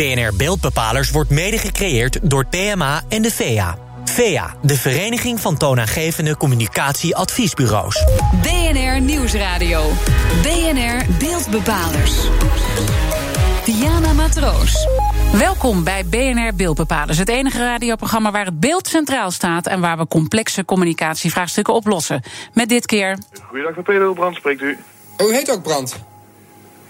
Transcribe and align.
BNR 0.00 0.36
Beeldbepalers 0.36 1.10
wordt 1.10 1.30
mede 1.30 1.58
gecreëerd 1.58 2.30
door 2.30 2.46
PMA 2.46 3.02
en 3.08 3.22
de 3.22 3.30
VEA. 3.30 3.78
VEA, 4.04 4.54
de 4.62 4.76
Vereniging 4.76 5.40
van 5.40 5.56
Toonaangevende 5.56 6.36
Communicatieadviesbureaus. 6.36 8.04
BNR 8.42 9.00
Nieuwsradio. 9.00 9.90
BNR 10.42 11.04
Beeldbepalers. 11.18 12.14
Diana 13.64 14.12
Matroos. 14.12 14.86
Welkom 15.32 15.84
bij 15.84 16.04
BNR 16.04 16.54
Beeldbepalers, 16.54 17.18
het 17.18 17.28
enige 17.28 17.58
radioprogramma 17.58 18.30
waar 18.30 18.44
het 18.44 18.60
beeld 18.60 18.86
centraal 18.86 19.30
staat 19.30 19.66
en 19.66 19.80
waar 19.80 19.98
we 19.98 20.06
complexe 20.06 20.64
communicatievraagstukken 20.64 21.74
oplossen. 21.74 22.22
Met 22.52 22.68
dit 22.68 22.86
keer. 22.86 23.18
Goedendag, 23.42 23.76
met 23.76 23.84
Pedro 23.84 24.12
Brand 24.12 24.36
spreekt 24.36 24.60
u. 24.60 24.78
Oh, 25.16 25.28
u 25.28 25.34
heet 25.34 25.50
ook 25.50 25.62
Brand? 25.62 26.08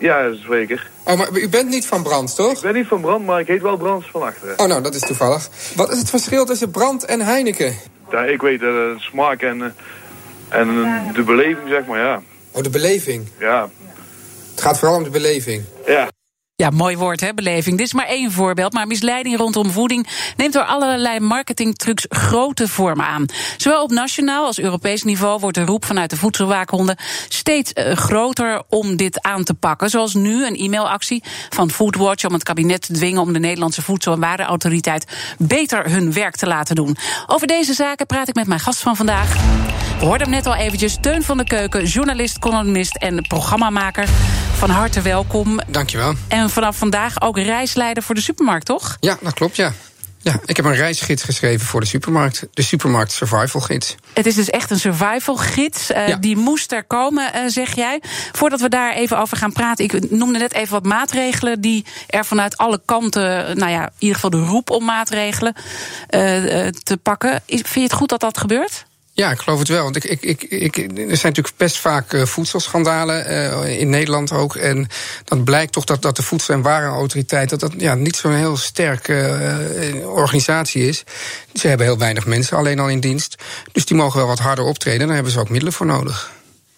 Ja, 0.01 0.33
zeker. 0.49 0.91
Oh, 1.05 1.17
maar 1.17 1.29
u 1.33 1.49
bent 1.49 1.69
niet 1.69 1.87
van 1.87 2.03
Brand, 2.03 2.35
toch? 2.35 2.53
Ik 2.53 2.63
ben 2.63 2.75
niet 2.75 2.87
van 2.87 3.01
Brand, 3.01 3.27
maar 3.27 3.41
ik 3.41 3.47
heet 3.47 3.63
wel 3.63 3.77
Brands 3.77 4.11
van 4.11 4.23
achteren. 4.23 4.59
Oh, 4.59 4.67
nou, 4.67 4.83
dat 4.83 4.95
is 4.95 5.01
toevallig. 5.01 5.49
Wat 5.75 5.93
is 5.93 5.99
het 5.99 6.11
verschil 6.11 6.45
tussen 6.45 6.71
Brand 6.71 7.05
en 7.05 7.21
Heineken? 7.21 7.75
Ja, 8.11 8.25
ik 8.25 8.41
weet 8.41 8.61
de 8.61 8.95
smaak 8.99 9.43
en, 9.43 9.63
eh, 9.63 10.59
en 10.61 10.69
eh, 10.69 11.15
de 11.15 11.23
beleving, 11.23 11.69
zeg 11.69 11.87
maar, 11.87 11.99
ja. 11.99 12.23
Oh, 12.51 12.63
de 12.63 12.71
beleving. 12.71 13.29
Ja. 13.39 13.69
Het 14.51 14.61
gaat 14.61 14.79
vooral 14.79 14.97
om 14.97 15.05
de 15.05 15.11
beleving. 15.11 15.65
Ja. 15.87 16.09
Ja, 16.61 16.71
mooi 16.71 16.97
woord, 16.97 17.21
hè, 17.21 17.35
beleving. 17.35 17.77
Dit 17.77 17.87
is 17.87 17.93
maar 17.93 18.07
één 18.07 18.33
voorbeeld, 18.33 18.73
maar 18.73 18.87
misleiding 18.87 19.37
rondom 19.37 19.71
voeding 19.71 20.07
neemt 20.37 20.53
door 20.53 20.65
allerlei 20.65 21.21
marketingtrucs 21.21 22.07
grote 22.09 22.69
vormen 22.69 23.07
aan. 23.07 23.27
Zowel 23.57 23.83
op 23.83 23.91
nationaal 23.91 24.45
als 24.45 24.59
Europees 24.59 25.03
niveau 25.03 25.41
wordt 25.41 25.57
de 25.57 25.65
roep 25.65 25.85
vanuit 25.85 26.11
de 26.11 26.17
voedselwaakhonden 26.17 26.97
steeds 27.29 27.73
uh, 27.75 27.93
groter 27.93 28.63
om 28.69 28.97
dit 28.97 29.23
aan 29.23 29.45
te 29.45 29.55
pakken. 29.55 29.91
Zoals 29.91 30.15
nu 30.15 30.47
een 30.47 30.57
e-mailactie 30.57 31.23
van 31.49 31.71
Foodwatch 31.71 32.25
om 32.25 32.33
het 32.33 32.43
kabinet 32.43 32.83
te 32.83 32.93
dwingen 32.93 33.21
om 33.21 33.33
de 33.33 33.39
Nederlandse 33.39 33.83
Voedsel- 33.83 34.13
en 34.13 34.21
Warenautoriteit 34.21 35.07
beter 35.39 35.91
hun 35.91 36.13
werk 36.13 36.37
te 36.37 36.47
laten 36.47 36.75
doen. 36.75 36.97
Over 37.27 37.47
deze 37.47 37.75
zaken 37.75 38.07
praat 38.07 38.29
ik 38.29 38.35
met 38.35 38.47
mijn 38.47 38.61
gast 38.61 38.81
van 38.81 38.97
vandaag. 38.97 39.35
We 39.99 40.07
hoorden 40.07 40.27
hem 40.27 40.37
net 40.37 40.47
al 40.47 40.55
eventjes. 40.55 40.99
Teun 41.01 41.23
van 41.23 41.37
de 41.37 41.45
Keuken, 41.45 41.85
journalist, 41.85 42.39
columnist 42.39 42.97
en 42.97 43.23
programmamaker. 43.23 44.09
Van 44.53 44.71
harte 44.71 45.01
welkom. 45.01 45.61
Dankjewel. 45.67 46.15
En 46.29 46.50
vanaf 46.51 46.77
vandaag 46.77 47.23
ook 47.23 47.39
reisleider 47.39 48.03
voor 48.03 48.15
de 48.15 48.21
supermarkt, 48.21 48.67
toch? 48.67 48.97
Ja, 49.01 49.19
dat 49.21 49.35
klopt, 49.35 49.57
ja. 49.57 49.73
Ja, 50.23 50.41
ik 50.45 50.57
heb 50.57 50.65
een 50.65 50.75
reisgids 50.75 51.23
geschreven 51.23 51.67
voor 51.67 51.81
de 51.81 51.87
supermarkt. 51.87 52.47
De 52.53 52.63
supermarkt 52.63 53.13
survival 53.13 53.61
gids. 53.61 53.95
Het 54.13 54.27
is 54.27 54.35
dus 54.35 54.51
echt 54.51 54.71
een 54.71 54.79
survival 54.79 55.37
gids. 55.37 55.91
Uh, 55.91 56.09
ja. 56.09 56.17
Die 56.17 56.37
moest 56.37 56.73
er 56.73 56.85
komen, 56.85 57.31
uh, 57.35 57.41
zeg 57.47 57.75
jij. 57.75 58.03
Voordat 58.33 58.61
we 58.61 58.69
daar 58.69 58.93
even 58.93 59.19
over 59.19 59.37
gaan 59.37 59.53
praten. 59.53 59.85
Ik 59.85 60.11
noemde 60.11 60.39
net 60.39 60.53
even 60.53 60.73
wat 60.73 60.85
maatregelen 60.85 61.61
die 61.61 61.85
er 62.07 62.25
vanuit 62.25 62.57
alle 62.57 62.81
kanten... 62.85 63.59
nou 63.59 63.71
ja, 63.71 63.83
in 63.83 63.93
ieder 63.99 64.15
geval 64.15 64.31
de 64.31 64.45
roep 64.45 64.71
om 64.71 64.85
maatregelen 64.85 65.55
uh, 65.57 66.21
te 66.67 66.99
pakken. 67.03 67.43
Is, 67.47 67.61
vind 67.61 67.75
je 67.75 67.81
het 67.81 67.93
goed 67.93 68.09
dat 68.09 68.21
dat 68.21 68.39
gebeurt? 68.39 68.85
Ja, 69.13 69.31
ik 69.31 69.39
geloof 69.39 69.59
het 69.59 69.69
wel. 69.69 69.83
Want 69.83 69.97
ik, 69.97 70.05
ik, 70.05 70.23
ik, 70.23 70.43
ik, 70.43 70.77
er 70.77 70.93
zijn 70.95 71.09
natuurlijk 71.09 71.57
best 71.57 71.79
vaak 71.79 72.13
uh, 72.13 72.25
voedselschandalen 72.25 73.31
uh, 73.31 73.81
in 73.81 73.91
Nederland 73.91 74.33
ook. 74.33 74.57
En 74.57 74.87
dan 75.25 75.45
blijkt 75.45 75.73
toch 75.73 75.85
dat, 75.85 76.03
dat 76.03 76.17
de 76.17 76.23
Voedsel- 76.23 76.55
en 76.55 76.63
Warenautoriteit... 76.63 77.51
dat 77.51 77.61
dat 77.61 77.73
ja, 77.77 77.95
niet 77.95 78.17
zo'n 78.17 78.35
heel 78.35 78.57
sterke 78.57 79.39
uh, 79.95 80.09
organisatie 80.09 80.89
is. 80.89 81.05
Ze 81.55 81.69
hebben 81.69 81.87
heel 81.87 81.99
weinig 81.99 82.27
mensen 82.27 82.57
alleen 82.57 82.79
al 82.79 82.89
in 82.89 83.01
dienst. 83.01 83.43
Dus 83.73 83.85
die 83.85 83.97
mogen 83.97 84.19
wel 84.19 84.27
wat 84.27 84.39
harder 84.39 84.65
optreden. 84.65 85.07
Daar 85.07 85.15
hebben 85.15 85.33
ze 85.33 85.41
ook 85.41 85.49
middelen 85.49 85.73
voor 85.73 85.87
nodig. 85.87 86.31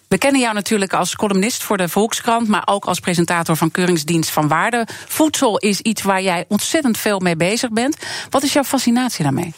We 0.08 0.19
kennen 0.19 0.41
jou 0.41 0.55
natuurlijk 0.55 0.92
als 0.92 1.16
columnist 1.16 1.62
voor 1.62 1.77
de 1.77 1.88
Volkskrant, 1.88 2.48
maar 2.48 2.62
ook 2.64 2.84
als 2.84 3.00
presentator 3.00 3.56
van 3.56 3.70
Keuringsdienst 3.70 4.30
van 4.30 4.48
Waarde. 4.48 4.86
Voedsel 5.08 5.58
is 5.58 5.80
iets 5.80 6.03
waar 6.03 6.22
jij 6.22 6.44
ontzettend 6.48 6.98
veel 6.98 7.19
mee 7.19 7.36
bezig 7.36 7.70
bent. 7.70 7.97
Wat 8.30 8.42
is 8.42 8.53
jouw 8.53 8.64
fascinatie 8.64 9.22
daarmee? 9.22 9.55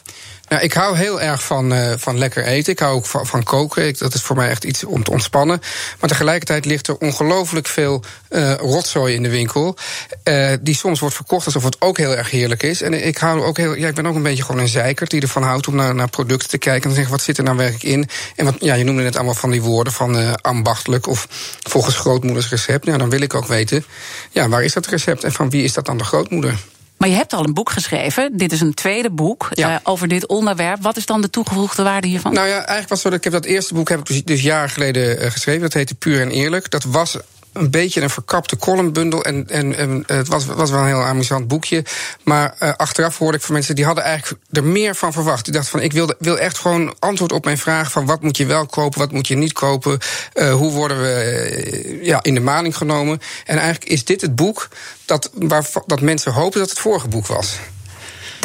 Nou, 0.54 0.66
ik 0.66 0.72
hou 0.72 0.96
heel 0.96 1.20
erg 1.20 1.44
van, 1.44 1.72
uh, 1.72 1.92
van 1.96 2.18
lekker 2.18 2.44
eten. 2.44 2.72
Ik 2.72 2.78
hou 2.78 2.94
ook 2.94 3.06
van, 3.06 3.42
koken. 3.42 3.94
Dat 3.98 4.14
is 4.14 4.22
voor 4.22 4.36
mij 4.36 4.48
echt 4.48 4.64
iets 4.64 4.84
om 4.84 5.02
te 5.02 5.10
ontspannen. 5.10 5.60
Maar 6.00 6.08
tegelijkertijd 6.08 6.64
ligt 6.64 6.88
er 6.88 6.96
ongelooflijk 6.96 7.66
veel 7.66 8.02
uh, 8.30 8.54
rotzooi 8.54 9.14
in 9.14 9.22
de 9.22 9.28
winkel. 9.28 9.76
Uh, 10.24 10.52
die 10.60 10.74
soms 10.74 11.00
wordt 11.00 11.14
verkocht 11.14 11.46
alsof 11.46 11.64
het 11.64 11.80
ook 11.80 11.98
heel 11.98 12.16
erg 12.16 12.30
heerlijk 12.30 12.62
is. 12.62 12.82
En 12.82 13.06
ik, 13.06 13.18
hou 13.18 13.42
ook 13.42 13.56
heel, 13.56 13.74
ja, 13.74 13.88
ik 13.88 13.94
ben 13.94 14.06
ook 14.06 14.14
een 14.14 14.22
beetje 14.22 14.44
gewoon 14.44 14.60
een 14.60 14.68
zeikert 14.68 15.10
die 15.10 15.20
ervan 15.20 15.42
houdt 15.42 15.68
om 15.68 15.76
naar, 15.76 15.94
naar 15.94 16.10
producten 16.10 16.48
te 16.48 16.58
kijken. 16.58 16.82
En 16.82 16.88
te 16.88 16.94
zeggen, 16.94 17.12
wat 17.12 17.22
zit 17.22 17.38
er 17.38 17.44
nou 17.44 17.56
werkelijk 17.56 17.84
in? 17.84 18.08
En 18.36 18.44
wat, 18.44 18.56
ja, 18.58 18.74
je 18.74 18.84
noemde 18.84 19.02
net 19.02 19.16
allemaal 19.16 19.34
van 19.34 19.50
die 19.50 19.62
woorden 19.62 19.92
van 19.92 20.40
ambachtelijk 20.40 21.06
of 21.06 21.26
volgens 21.62 21.96
grootmoeders 21.96 22.48
recept. 22.48 22.84
Nou, 22.84 22.98
dan 22.98 23.10
wil 23.10 23.20
ik 23.20 23.34
ook 23.34 23.46
weten, 23.46 23.84
ja, 24.30 24.48
waar 24.48 24.64
is 24.64 24.72
dat 24.72 24.86
recept 24.86 25.24
en 25.24 25.32
van 25.32 25.50
wie 25.50 25.64
is 25.64 25.72
dat 25.72 25.86
dan 25.86 25.98
de 25.98 26.04
grootmoeder? 26.04 26.54
Maar 26.96 27.08
je 27.08 27.14
hebt 27.14 27.32
al 27.32 27.44
een 27.44 27.54
boek 27.54 27.70
geschreven. 27.70 28.36
Dit 28.36 28.52
is 28.52 28.60
een 28.60 28.74
tweede 28.74 29.10
boek 29.10 29.48
ja. 29.50 29.70
uh, 29.70 29.76
over 29.82 30.08
dit 30.08 30.26
onderwerp. 30.26 30.82
Wat 30.82 30.96
is 30.96 31.06
dan 31.06 31.20
de 31.20 31.30
toegevoegde 31.30 31.82
waarde 31.82 32.06
hiervan? 32.06 32.32
Nou 32.32 32.46
ja, 32.46 32.56
eigenlijk 32.56 32.88
was 32.88 32.98
het 32.98 33.00
zo 33.00 33.08
dat 33.08 33.18
ik 33.18 33.24
heb 33.24 33.32
dat 33.32 33.44
eerste 33.44 33.74
boek 33.74 33.88
heb 33.88 33.98
ik 33.98 34.06
dus, 34.06 34.24
dus 34.24 34.42
jaren 34.42 34.70
geleden 34.70 35.22
uh, 35.22 35.30
geschreven. 35.30 35.60
Dat 35.60 35.72
heette 35.72 35.94
Puur 35.94 36.20
en 36.20 36.30
Eerlijk. 36.30 36.70
Dat 36.70 36.84
was 36.84 37.16
een 37.54 37.70
beetje 37.70 38.00
een 38.00 38.10
verkapte 38.10 38.56
columnbundel. 38.56 39.24
En, 39.24 39.48
en, 39.48 39.76
en 39.76 40.04
het 40.06 40.28
was, 40.28 40.46
was 40.46 40.70
wel 40.70 40.80
een 40.80 40.86
heel 40.86 41.02
amusant 41.02 41.48
boekje. 41.48 41.84
Maar 42.22 42.54
uh, 42.60 42.72
achteraf 42.76 43.18
hoorde 43.18 43.36
ik 43.36 43.42
van 43.42 43.54
mensen 43.54 43.74
die 43.74 43.84
hadden 43.84 44.04
eigenlijk 44.04 44.42
er 44.50 44.64
meer 44.64 44.94
van 44.94 45.12
verwacht. 45.12 45.44
Die 45.44 45.52
dachten 45.52 45.70
van 45.70 45.80
ik 45.80 45.92
wil, 45.92 46.14
wil 46.18 46.38
echt 46.38 46.58
gewoon 46.58 46.94
antwoord 46.98 47.32
op 47.32 47.44
mijn 47.44 47.58
vraag 47.58 47.90
van 47.90 48.06
wat 48.06 48.22
moet 48.22 48.36
je 48.36 48.46
wel 48.46 48.66
kopen, 48.66 48.98
wat 48.98 49.12
moet 49.12 49.28
je 49.28 49.36
niet 49.36 49.52
kopen. 49.52 49.98
Uh, 50.34 50.52
hoe 50.52 50.72
worden 50.72 51.00
we 51.00 51.98
ja, 52.02 52.22
in 52.22 52.34
de 52.34 52.40
maling 52.40 52.76
genomen. 52.76 53.20
En 53.44 53.58
eigenlijk 53.58 53.90
is 53.90 54.04
dit 54.04 54.20
het 54.20 54.36
boek 54.36 54.68
dat, 55.04 55.30
waar, 55.34 55.66
dat 55.86 56.00
mensen 56.00 56.32
hopen 56.32 56.60
dat 56.60 56.70
het 56.70 56.78
vorige 56.78 57.08
boek 57.08 57.26
was. 57.26 57.58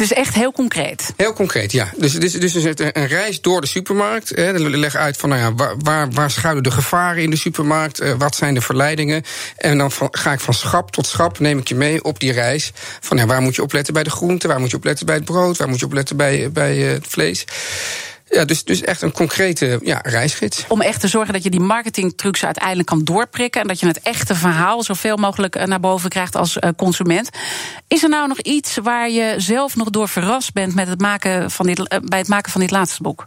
Dus 0.00 0.12
echt 0.12 0.34
heel 0.34 0.52
concreet. 0.52 1.12
Heel 1.16 1.32
concreet, 1.32 1.72
ja. 1.72 1.90
Dus, 1.96 2.12
dus, 2.12 2.32
dus 2.32 2.54
een 2.54 3.06
reis 3.06 3.40
door 3.40 3.60
de 3.60 3.66
supermarkt. 3.66 4.28
Hè, 4.28 4.52
leg 4.58 4.94
uit 4.94 5.16
van 5.16 5.28
nou 5.28 5.40
ja, 5.40 5.54
waar, 5.54 5.74
waar, 5.78 6.10
waar 6.10 6.30
schuilen 6.30 6.62
de 6.62 6.70
gevaren 6.70 7.22
in 7.22 7.30
de 7.30 7.36
supermarkt? 7.36 8.00
Uh, 8.00 8.12
wat 8.18 8.34
zijn 8.34 8.54
de 8.54 8.60
verleidingen? 8.60 9.22
En 9.56 9.78
dan 9.78 9.90
ga 10.10 10.32
ik 10.32 10.40
van 10.40 10.54
schap 10.54 10.90
tot 10.90 11.06
schap, 11.06 11.38
neem 11.38 11.58
ik 11.58 11.68
je 11.68 11.74
mee 11.74 12.04
op 12.04 12.20
die 12.20 12.32
reis. 12.32 12.72
Van 13.00 13.16
ja, 13.16 13.26
waar 13.26 13.40
moet 13.40 13.54
je 13.54 13.62
opletten 13.62 13.94
bij 13.94 14.02
de 14.02 14.10
groenten? 14.10 14.48
Waar 14.48 14.60
moet 14.60 14.70
je 14.70 14.76
opletten 14.76 15.06
bij 15.06 15.14
het 15.14 15.24
brood? 15.24 15.56
Waar 15.56 15.68
moet 15.68 15.78
je 15.78 15.86
opletten 15.86 16.16
bij, 16.16 16.52
bij 16.52 16.76
uh, 16.76 16.92
het 16.92 17.06
vlees? 17.06 17.44
Ja, 18.30 18.44
dus, 18.44 18.64
dus 18.64 18.82
echt 18.82 19.02
een 19.02 19.12
concrete 19.12 19.80
ja, 19.82 20.00
reisgids. 20.02 20.64
Om 20.68 20.80
echt 20.80 21.00
te 21.00 21.08
zorgen 21.08 21.32
dat 21.32 21.42
je 21.42 21.50
die 21.50 21.60
marketingtrucs 21.60 22.44
uiteindelijk 22.44 22.88
kan 22.88 23.04
doorprikken. 23.04 23.60
En 23.60 23.66
dat 23.66 23.80
je 23.80 23.86
het 23.86 24.00
echte 24.00 24.34
verhaal 24.34 24.82
zoveel 24.82 25.16
mogelijk 25.16 25.66
naar 25.66 25.80
boven 25.80 26.10
krijgt 26.10 26.36
als 26.36 26.58
consument. 26.76 27.28
Is 27.88 28.02
er 28.02 28.08
nou 28.08 28.28
nog 28.28 28.40
iets 28.40 28.76
waar 28.82 29.10
je 29.10 29.34
zelf 29.36 29.76
nog 29.76 29.90
door 29.90 30.08
verrast 30.08 30.52
bent 30.52 30.74
met 30.74 30.88
het 30.88 31.00
maken 31.00 31.50
van 31.50 31.66
dit, 31.66 31.88
bij 32.04 32.18
het 32.18 32.28
maken 32.28 32.52
van 32.52 32.60
dit 32.60 32.70
laatste 32.70 33.02
boek? 33.02 33.26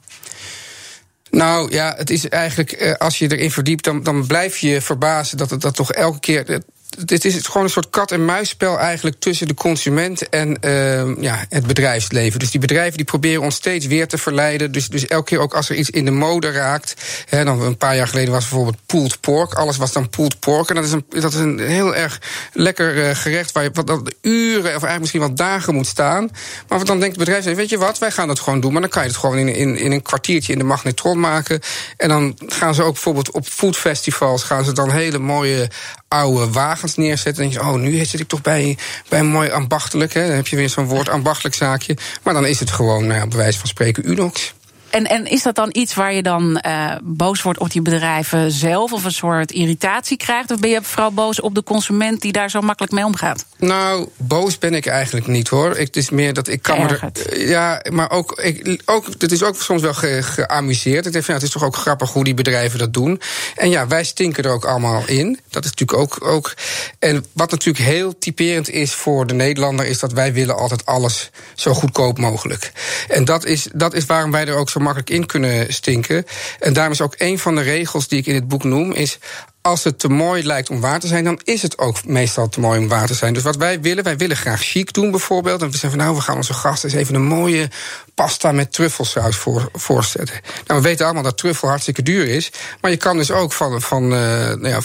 Nou 1.29 1.71
ja, 1.71 1.93
het 1.97 2.09
is 2.09 2.29
eigenlijk, 2.29 2.95
als 2.97 3.19
je 3.19 3.31
erin 3.31 3.51
verdiept, 3.51 3.83
dan, 3.83 4.03
dan 4.03 4.27
blijf 4.27 4.57
je 4.57 4.81
verbazen 4.81 5.37
dat 5.37 5.49
het 5.49 5.61
dat 5.61 5.75
toch 5.75 5.91
elke 5.91 6.19
keer 6.19 6.61
het 7.05 7.25
is 7.25 7.47
gewoon 7.47 7.63
een 7.63 7.69
soort 7.69 7.89
kat-en-muisspel 7.89 8.79
eigenlijk 8.79 9.19
tussen 9.19 9.47
de 9.47 9.53
consument 9.53 10.29
en 10.29 10.57
uh, 10.61 11.21
ja, 11.21 11.45
het 11.49 11.67
bedrijfsleven. 11.67 12.39
Dus 12.39 12.51
die 12.51 12.59
bedrijven 12.59 12.97
die 12.97 13.05
proberen 13.05 13.41
ons 13.41 13.55
steeds 13.55 13.85
weer 13.85 14.07
te 14.07 14.17
verleiden. 14.17 14.71
Dus, 14.71 14.87
dus 14.87 15.07
elke 15.07 15.25
keer 15.25 15.39
ook 15.39 15.53
als 15.53 15.69
er 15.69 15.75
iets 15.75 15.89
in 15.89 16.05
de 16.05 16.11
mode 16.11 16.51
raakt. 16.51 16.93
Hè, 17.29 17.43
dan 17.43 17.61
een 17.61 17.77
paar 17.77 17.95
jaar 17.95 18.07
geleden 18.07 18.33
was 18.33 18.49
bijvoorbeeld 18.49 18.85
pulled 18.85 19.19
pork. 19.19 19.53
Alles 19.53 19.77
was 19.77 19.91
dan 19.91 20.09
pulled 20.09 20.39
pork. 20.39 20.69
En 20.69 20.75
dat 20.75 20.83
is 20.83 20.91
een, 20.91 21.05
dat 21.09 21.33
is 21.33 21.39
een 21.39 21.59
heel 21.59 21.95
erg 21.95 22.21
lekker 22.53 22.95
uh, 22.95 23.15
gerecht 23.15 23.51
waar 23.51 23.63
je 23.63 23.69
wat 23.73 23.87
dat 23.87 24.13
uren 24.21 24.59
of 24.59 24.65
eigenlijk 24.65 24.99
misschien 24.99 25.19
wel 25.21 25.33
dagen 25.35 25.75
moet 25.75 25.87
staan. 25.87 26.29
Maar 26.67 26.85
dan 26.85 26.99
denkt 26.99 27.15
het 27.15 27.25
bedrijf, 27.25 27.55
weet 27.55 27.69
je 27.69 27.77
wat, 27.77 27.99
wij 27.99 28.11
gaan 28.11 28.27
dat 28.27 28.39
gewoon 28.39 28.59
doen. 28.59 28.71
Maar 28.71 28.81
dan 28.81 28.89
kan 28.89 29.01
je 29.01 29.07
het 29.07 29.17
gewoon 29.17 29.37
in, 29.37 29.47
in, 29.55 29.77
in 29.77 29.91
een 29.91 30.01
kwartiertje 30.01 30.53
in 30.53 30.59
de 30.59 30.65
magnetron 30.65 31.19
maken. 31.19 31.59
En 31.97 32.09
dan 32.09 32.37
gaan 32.47 32.75
ze 32.75 32.83
ook 32.83 32.93
bijvoorbeeld 32.93 33.31
op 33.31 33.47
foodfestivals 33.47 34.43
gaan 34.43 34.65
ze 34.65 34.71
dan 34.71 34.91
hele 34.91 35.19
mooie 35.19 35.69
oude 36.13 36.51
wagens 36.51 36.95
neerzetten. 36.95 37.43
En 37.43 37.49
denk 37.49 37.63
je, 37.63 37.69
oh, 37.71 37.79
nu 37.79 38.05
zit 38.05 38.19
ik 38.19 38.27
toch 38.27 38.41
bij, 38.41 38.77
bij 39.09 39.19
een 39.19 39.25
mooi 39.25 39.49
ambachtelijk. 39.49 40.13
Hè? 40.13 40.27
Dan 40.27 40.35
heb 40.35 40.47
je 40.47 40.55
weer 40.55 40.69
zo'n 40.69 40.85
woord 40.85 41.09
ambachtelijk 41.09 41.55
zaakje. 41.55 41.97
Maar 42.23 42.33
dan 42.33 42.45
is 42.45 42.59
het 42.59 42.71
gewoon, 42.71 43.07
nou 43.07 43.19
ja, 43.19 43.27
bij 43.27 43.37
wijze 43.37 43.59
van 43.59 43.67
spreken, 43.67 44.09
Unox. 44.09 44.53
En, 44.93 45.05
en 45.05 45.25
is 45.25 45.43
dat 45.43 45.55
dan 45.55 45.69
iets 45.71 45.93
waar 45.93 46.13
je 46.13 46.23
dan 46.23 46.61
uh, 46.65 46.95
boos 47.03 47.41
wordt 47.41 47.59
op 47.59 47.71
die 47.71 47.81
bedrijven 47.81 48.51
zelf 48.51 48.91
of 48.91 49.03
een 49.03 49.11
soort 49.11 49.51
irritatie 49.51 50.17
krijgt? 50.17 50.51
Of 50.51 50.59
ben 50.59 50.69
je 50.69 50.79
vooral 50.81 51.11
boos 51.11 51.41
op 51.41 51.55
de 51.55 51.63
consument 51.63 52.21
die 52.21 52.31
daar 52.31 52.49
zo 52.49 52.61
makkelijk 52.61 52.93
mee 52.93 53.05
omgaat? 53.05 53.45
Nou, 53.57 54.07
boos 54.17 54.57
ben 54.57 54.73
ik 54.73 54.85
eigenlijk 54.85 55.27
niet 55.27 55.47
hoor. 55.47 55.71
Ik, 55.71 55.85
het 55.85 55.95
is 55.95 56.09
meer 56.09 56.33
dat 56.33 56.47
ik 56.47 56.61
kan 56.61 56.81
me 56.81 56.87
er, 56.87 57.47
Ja, 57.47 57.81
maar 57.91 58.11
ook, 58.11 58.31
ik, 58.41 58.81
ook. 58.85 59.05
Het 59.17 59.31
is 59.31 59.43
ook 59.43 59.55
soms 59.55 59.81
wel 59.81 59.93
ge, 59.93 60.23
geamuseerd. 60.23 61.05
Ik 61.05 61.11
denk 61.11 61.25
van 61.25 61.33
ja, 61.33 61.39
het 61.39 61.49
is 61.49 61.53
toch 61.55 61.63
ook 61.63 61.75
grappig 61.75 62.11
hoe 62.11 62.23
die 62.23 62.33
bedrijven 62.33 62.79
dat 62.79 62.93
doen. 62.93 63.21
En 63.55 63.69
ja, 63.69 63.87
wij 63.87 64.03
stinken 64.03 64.43
er 64.43 64.51
ook 64.51 64.65
allemaal 64.65 65.07
in. 65.07 65.39
Dat 65.49 65.65
is 65.65 65.69
natuurlijk 65.69 65.99
ook. 65.99 66.27
ook 66.27 66.53
en 66.99 67.25
wat 67.31 67.51
natuurlijk 67.51 67.85
heel 67.85 68.17
typerend 68.17 68.69
is 68.69 68.93
voor 68.93 69.27
de 69.27 69.33
Nederlander, 69.33 69.85
is 69.85 69.99
dat 69.99 70.13
wij 70.13 70.33
willen 70.33 70.57
altijd 70.57 70.85
alles 70.85 71.29
zo 71.55 71.73
goedkoop 71.73 72.17
mogelijk. 72.17 72.71
En 73.07 73.25
dat 73.25 73.45
is, 73.45 73.67
dat 73.73 73.93
is 73.93 74.05
waarom 74.05 74.31
wij 74.31 74.47
er 74.47 74.55
ook 74.55 74.69
zo 74.69 74.79
makkelijk 74.83 75.09
in 75.09 75.25
kunnen 75.25 75.73
stinken. 75.73 76.25
En 76.59 76.73
daarom 76.73 76.93
is 76.93 77.01
ook 77.01 77.15
een 77.17 77.39
van 77.39 77.55
de 77.55 77.61
regels 77.61 78.07
die 78.07 78.19
ik 78.19 78.25
in 78.25 78.35
het 78.35 78.47
boek 78.47 78.63
noem, 78.63 78.91
is 78.91 79.19
als 79.63 79.83
het 79.83 79.99
te 79.99 80.09
mooi 80.09 80.43
lijkt 80.43 80.69
om 80.69 80.79
waar 80.79 80.99
te 80.99 81.07
zijn, 81.07 81.23
dan 81.23 81.39
is 81.43 81.61
het 81.61 81.77
ook 81.77 82.05
meestal 82.05 82.49
te 82.49 82.59
mooi 82.59 82.79
om 82.79 82.87
waar 82.87 83.07
te 83.07 83.13
zijn. 83.13 83.33
Dus 83.33 83.43
wat 83.43 83.55
wij 83.55 83.81
willen, 83.81 84.03
wij 84.03 84.17
willen 84.17 84.37
graag 84.37 84.61
chic 84.61 84.93
doen 84.93 85.11
bijvoorbeeld. 85.11 85.61
En 85.61 85.65
we 85.65 85.77
zeggen 85.77 85.89
van 85.89 85.99
nou, 85.99 86.15
we 86.15 86.21
gaan 86.21 86.35
onze 86.35 86.53
gasten 86.53 86.89
eens 86.89 86.99
even 86.99 87.15
een 87.15 87.25
mooie 87.25 87.69
pasta 88.15 88.51
met 88.51 88.73
truffelsaus 88.73 89.35
voor, 89.35 89.69
voorzetten. 89.73 90.39
Nou, 90.67 90.81
we 90.81 90.87
weten 90.87 91.05
allemaal 91.05 91.23
dat 91.23 91.37
truffel 91.37 91.67
hartstikke 91.67 92.01
duur 92.01 92.27
is. 92.27 92.51
Maar 92.81 92.91
je 92.91 92.97
kan 92.97 93.17
dus 93.17 93.31
ook 93.31 93.53
van, 93.53 93.81
van 93.81 94.03
uh, 94.03 94.09
nou 94.09 94.67
ja, 94.67 94.79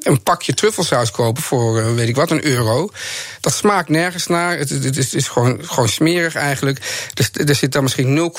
een 0.00 0.22
pakje 0.22 0.54
truffelsaus 0.54 1.10
kopen 1.10 1.42
voor, 1.42 1.80
uh, 1.80 1.94
weet 1.94 2.08
ik 2.08 2.16
wat, 2.16 2.30
een 2.30 2.44
euro. 2.44 2.90
Dat 3.40 3.54
smaakt 3.54 3.88
nergens 3.88 4.26
naar. 4.26 4.58
Het, 4.58 4.68
het, 4.68 4.96
is, 4.96 5.14
is, 5.14 5.28
gewoon, 5.28 5.58
gewoon 5.62 5.88
smerig 5.88 6.34
eigenlijk. 6.34 7.08
Dus, 7.14 7.30
er 7.32 7.54
zit 7.54 7.72
dan 7.72 7.82
misschien 7.82 8.32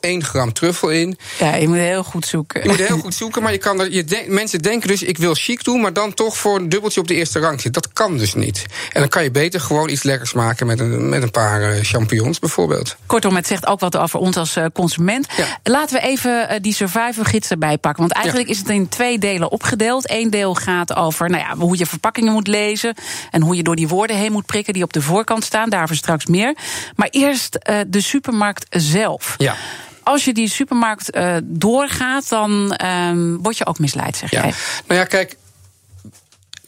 0,0001 0.00 0.24
gram 0.24 0.52
truffel 0.52 0.90
in. 0.90 1.18
Ja, 1.38 1.54
je 1.54 1.68
moet 1.68 1.76
heel 1.76 2.04
goed 2.04 2.26
zoeken. 2.26 2.62
Je 2.62 2.68
moet 2.68 2.78
heel 2.78 2.98
goed 3.08 3.14
zoeken, 3.14 3.42
maar 3.42 3.52
je 3.52 3.58
kan 3.58 3.80
er, 3.80 3.92
je 3.92 4.24
mensen 4.28 4.62
denken 4.62 4.88
dus... 4.88 5.02
ik 5.02 5.18
wil 5.18 5.34
chic 5.34 5.64
doen, 5.64 5.80
maar 5.80 5.92
dan 5.92 6.14
toch 6.14 6.36
voor 6.36 6.56
een 6.56 6.68
dubbeltje 6.68 7.00
op 7.00 7.08
de 7.08 7.14
eerste 7.14 7.38
rang 7.38 7.60
zitten. 7.60 7.82
Dat 7.82 7.92
kan 7.92 8.16
dus 8.16 8.34
niet. 8.34 8.64
En 8.92 9.00
dan 9.00 9.08
kan 9.08 9.22
je 9.22 9.30
beter 9.30 9.60
gewoon 9.60 9.88
iets 9.88 10.02
lekkers 10.02 10.32
maken 10.32 10.66
met 10.66 10.80
een, 10.80 11.08
met 11.08 11.22
een 11.22 11.30
paar 11.30 11.76
uh, 11.76 11.82
champignons 11.82 12.38
bijvoorbeeld. 12.38 12.96
Kortom, 13.06 13.36
het 13.36 13.46
zegt 13.46 13.66
ook 13.66 13.80
wat 13.80 13.96
over 13.96 14.18
ons 14.18 14.36
als 14.36 14.56
uh, 14.56 14.64
consument. 14.72 15.26
Ja. 15.36 15.58
Laten 15.62 16.00
we 16.00 16.06
even 16.06 16.62
die 16.62 16.74
survival 16.74 17.24
gids 17.24 17.50
erbij 17.50 17.78
pakken. 17.78 18.00
Want 18.02 18.12
eigenlijk 18.12 18.48
ja. 18.48 18.54
is 18.54 18.60
het 18.60 18.68
in 18.68 18.88
twee 18.88 19.18
delen 19.18 19.50
opgedeeld. 19.50 20.06
Eén 20.18 20.30
deel 20.30 20.54
gaat 20.54 20.96
over 20.96 21.30
nou 21.30 21.42
ja, 21.42 21.56
hoe 21.56 21.78
je 21.78 21.86
verpakkingen 21.86 22.32
moet 22.32 22.46
lezen... 22.46 22.94
en 23.30 23.42
hoe 23.42 23.56
je 23.56 23.62
door 23.62 23.76
die 23.76 23.88
woorden 23.88 24.16
heen 24.16 24.32
moet 24.32 24.46
prikken 24.46 24.72
die 24.72 24.82
op 24.82 24.92
de 24.92 25.02
voorkant 25.02 25.44
staan. 25.44 25.70
Daarvoor 25.70 25.96
straks 25.96 26.26
meer. 26.26 26.56
Maar 26.96 27.08
eerst 27.10 27.58
uh, 27.70 27.78
de 27.86 28.00
supermarkt 28.00 28.66
zelf. 28.68 29.34
Ja 29.36 29.54
als 30.02 30.24
je 30.24 30.34
die 30.34 30.48
supermarkt 30.48 31.16
uh, 31.16 31.36
doorgaat, 31.44 32.28
dan 32.28 32.78
uh, 32.84 33.36
word 33.42 33.58
je 33.58 33.66
ook 33.66 33.78
misleid, 33.78 34.16
zeg 34.16 34.30
ja. 34.30 34.42
jij. 34.42 34.52
Nou 34.86 35.00
ja, 35.00 35.06
kijk. 35.06 35.36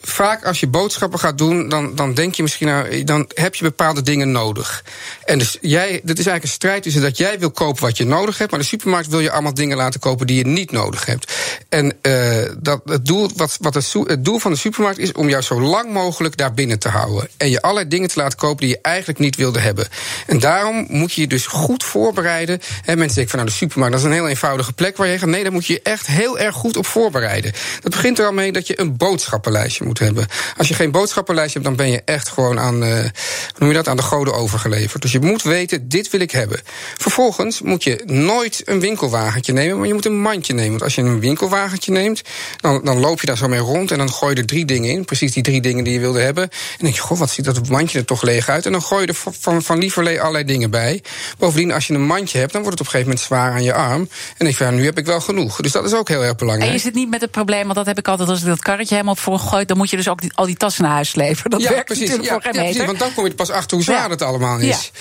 Vaak 0.01 0.45
als 0.45 0.59
je 0.59 0.67
boodschappen 0.67 1.19
gaat 1.19 1.37
doen, 1.37 1.69
dan, 1.69 1.95
dan 1.95 2.13
denk 2.13 2.35
je 2.35 2.41
misschien, 2.41 2.67
nou, 2.67 3.03
dan 3.03 3.29
heb 3.33 3.55
je 3.55 3.63
bepaalde 3.63 4.01
dingen 4.01 4.31
nodig. 4.31 4.83
En 5.25 5.37
dus 5.39 5.57
jij, 5.61 5.89
dit 5.89 6.19
is 6.19 6.25
eigenlijk 6.25 6.43
een 6.43 6.49
strijd 6.49 6.83
tussen 6.83 7.01
dat 7.01 7.17
jij 7.17 7.39
wil 7.39 7.51
kopen 7.51 7.83
wat 7.83 7.97
je 7.97 8.05
nodig 8.05 8.37
hebt, 8.37 8.51
maar 8.51 8.59
de 8.59 8.65
supermarkt 8.65 9.07
wil 9.07 9.19
je 9.19 9.31
allemaal 9.31 9.53
dingen 9.53 9.77
laten 9.77 9.99
kopen 9.99 10.27
die 10.27 10.37
je 10.37 10.45
niet 10.45 10.71
nodig 10.71 11.05
hebt. 11.05 11.33
En 11.69 11.93
uh, 12.01 12.49
dat, 12.59 12.81
het, 12.85 13.05
doel, 13.05 13.29
wat, 13.35 13.57
wat 13.61 13.73
het, 13.73 13.95
doel 14.19 14.39
van 14.39 14.51
de 14.51 14.57
supermarkt 14.57 14.99
is 14.99 15.11
om 15.11 15.29
jou 15.29 15.41
zo 15.41 15.61
lang 15.61 15.91
mogelijk 15.91 16.37
daar 16.37 16.53
binnen 16.53 16.79
te 16.79 16.89
houden. 16.89 17.29
En 17.37 17.49
je 17.49 17.61
allerlei 17.61 17.87
dingen 17.87 18.09
te 18.09 18.19
laten 18.19 18.37
kopen 18.37 18.57
die 18.57 18.69
je 18.75 18.79
eigenlijk 18.81 19.19
niet 19.19 19.35
wilde 19.35 19.59
hebben. 19.59 19.87
En 20.27 20.39
daarom 20.39 20.85
moet 20.89 21.13
je 21.13 21.21
je 21.21 21.27
dus 21.27 21.47
goed 21.47 21.83
voorbereiden. 21.83 22.59
He, 22.81 22.95
mensen 22.95 23.15
denken 23.15 23.29
van 23.29 23.39
nou, 23.39 23.51
de 23.51 23.55
supermarkt 23.55 23.95
dat 23.95 24.01
is 24.01 24.09
een 24.09 24.21
heel 24.21 24.27
eenvoudige 24.27 24.73
plek 24.73 24.97
waar 24.97 25.07
je 25.07 25.17
gaat. 25.17 25.29
Nee, 25.29 25.43
daar 25.43 25.51
moet 25.51 25.65
je 25.65 25.73
je 25.73 25.81
echt 25.83 26.07
heel 26.07 26.39
erg 26.39 26.55
goed 26.55 26.77
op 26.77 26.85
voorbereiden. 26.85 27.53
Dat 27.81 27.91
begint 27.91 28.19
er 28.19 28.25
al 28.25 28.33
mee 28.33 28.51
dat 28.51 28.67
je 28.67 28.79
een 28.79 28.97
boodschappenlijstje 28.97 29.85
moet 29.85 29.90
hebben. 29.99 30.27
Als 30.57 30.67
je 30.67 30.73
geen 30.73 30.91
boodschappenlijstje 30.91 31.59
hebt, 31.59 31.75
dan 31.75 31.85
ben 31.85 31.93
je 31.93 32.01
echt 32.05 32.29
gewoon 32.29 32.59
aan, 32.59 32.83
uh, 32.83 32.93
hoe 32.93 33.11
noem 33.57 33.69
je 33.69 33.75
dat, 33.75 33.87
aan 33.87 33.97
de 33.97 34.03
goden 34.03 34.33
overgeleverd. 34.33 35.01
Dus 35.01 35.11
je 35.11 35.19
moet 35.19 35.41
weten, 35.41 35.89
dit 35.89 36.09
wil 36.09 36.19
ik 36.19 36.31
hebben. 36.31 36.59
Vervolgens 36.97 37.61
moet 37.61 37.83
je 37.83 38.01
nooit 38.05 38.61
een 38.65 38.79
winkelwagentje 38.79 39.53
nemen, 39.53 39.77
maar 39.77 39.87
je 39.87 39.93
moet 39.93 40.05
een 40.05 40.21
mandje 40.21 40.53
nemen. 40.53 40.69
Want 40.69 40.83
als 40.83 40.95
je 40.95 41.01
een 41.01 41.19
winkelwagentje 41.19 41.91
neemt, 41.91 42.21
dan, 42.57 42.81
dan 42.83 42.99
loop 42.99 43.19
je 43.19 43.27
daar 43.27 43.37
zo 43.37 43.47
mee 43.47 43.59
rond 43.59 43.91
en 43.91 43.97
dan 43.97 44.11
gooi 44.11 44.33
je 44.33 44.41
er 44.41 44.47
drie 44.47 44.65
dingen 44.65 44.89
in. 44.89 45.05
Precies 45.05 45.31
die 45.31 45.43
drie 45.43 45.61
dingen 45.61 45.83
die 45.83 45.93
je 45.93 45.99
wilde 45.99 46.21
hebben. 46.21 46.43
En 46.43 46.77
denk 46.77 46.95
je, 46.95 47.01
goh, 47.01 47.17
wat 47.17 47.29
ziet 47.29 47.45
dat 47.45 47.69
mandje 47.69 47.99
er 47.99 48.05
toch 48.05 48.21
leeg 48.21 48.49
uit? 48.49 48.65
En 48.65 48.71
dan 48.71 48.81
gooi 48.81 49.01
je 49.01 49.07
er 49.07 49.13
van, 49.13 49.61
van 49.61 49.79
allerlei 50.19 50.43
dingen 50.43 50.69
bij. 50.69 51.03
Bovendien, 51.37 51.71
als 51.71 51.87
je 51.87 51.93
een 51.93 52.05
mandje 52.05 52.37
hebt, 52.37 52.51
dan 52.51 52.61
wordt 52.61 52.79
het 52.79 52.87
op 52.87 52.93
een 52.93 53.01
gegeven 53.01 53.27
moment 53.27 53.27
zwaar 53.27 53.51
aan 53.51 53.63
je 53.63 53.73
arm. 53.73 54.09
En 54.37 54.45
denk 54.45 54.57
je, 54.57 54.63
ja, 54.63 54.69
nu 54.69 54.85
heb 54.85 54.97
ik 54.97 55.05
wel 55.05 55.21
genoeg. 55.21 55.61
Dus 55.61 55.71
dat 55.71 55.85
is 55.85 55.93
ook 55.93 56.07
heel 56.07 56.23
erg 56.23 56.35
belangrijk. 56.35 56.69
En 56.69 56.75
je 56.75 56.81
zit 56.81 56.93
niet 56.93 57.09
met 57.09 57.21
het 57.21 57.31
probleem, 57.31 57.63
want 57.63 57.75
dat 57.75 57.85
heb 57.85 57.97
ik 57.97 58.07
altijd 58.07 58.29
als 58.29 58.41
ik 58.41 58.47
dat 58.47 58.59
karretje 58.59 58.93
helemaal 58.93 59.15
voor 59.15 59.39
dan 59.67 59.77
moet 59.81 59.89
je 59.89 59.97
dus 59.97 60.07
ook 60.07 60.21
die, 60.21 60.31
al 60.33 60.45
die 60.45 60.55
tassen 60.55 60.83
naar 60.83 60.91
huis 60.91 61.09
slepen. 61.09 61.49
Dat 61.49 61.61
ja, 61.61 61.69
werkt 61.69 61.85
precies. 61.85 62.09
natuurlijk 62.09 62.29
Ja, 62.29 62.33
voor 62.33 62.51
geen 62.51 62.53
ja, 62.53 62.69
precies, 62.69 62.85
want 62.85 62.99
dan 62.99 63.13
kom 63.13 63.25
je 63.25 63.33
pas 63.33 63.49
achter 63.49 63.77
hoe 63.77 63.85
zwaar 63.85 64.09
het 64.09 64.21
allemaal 64.21 64.59
is. 64.59 64.91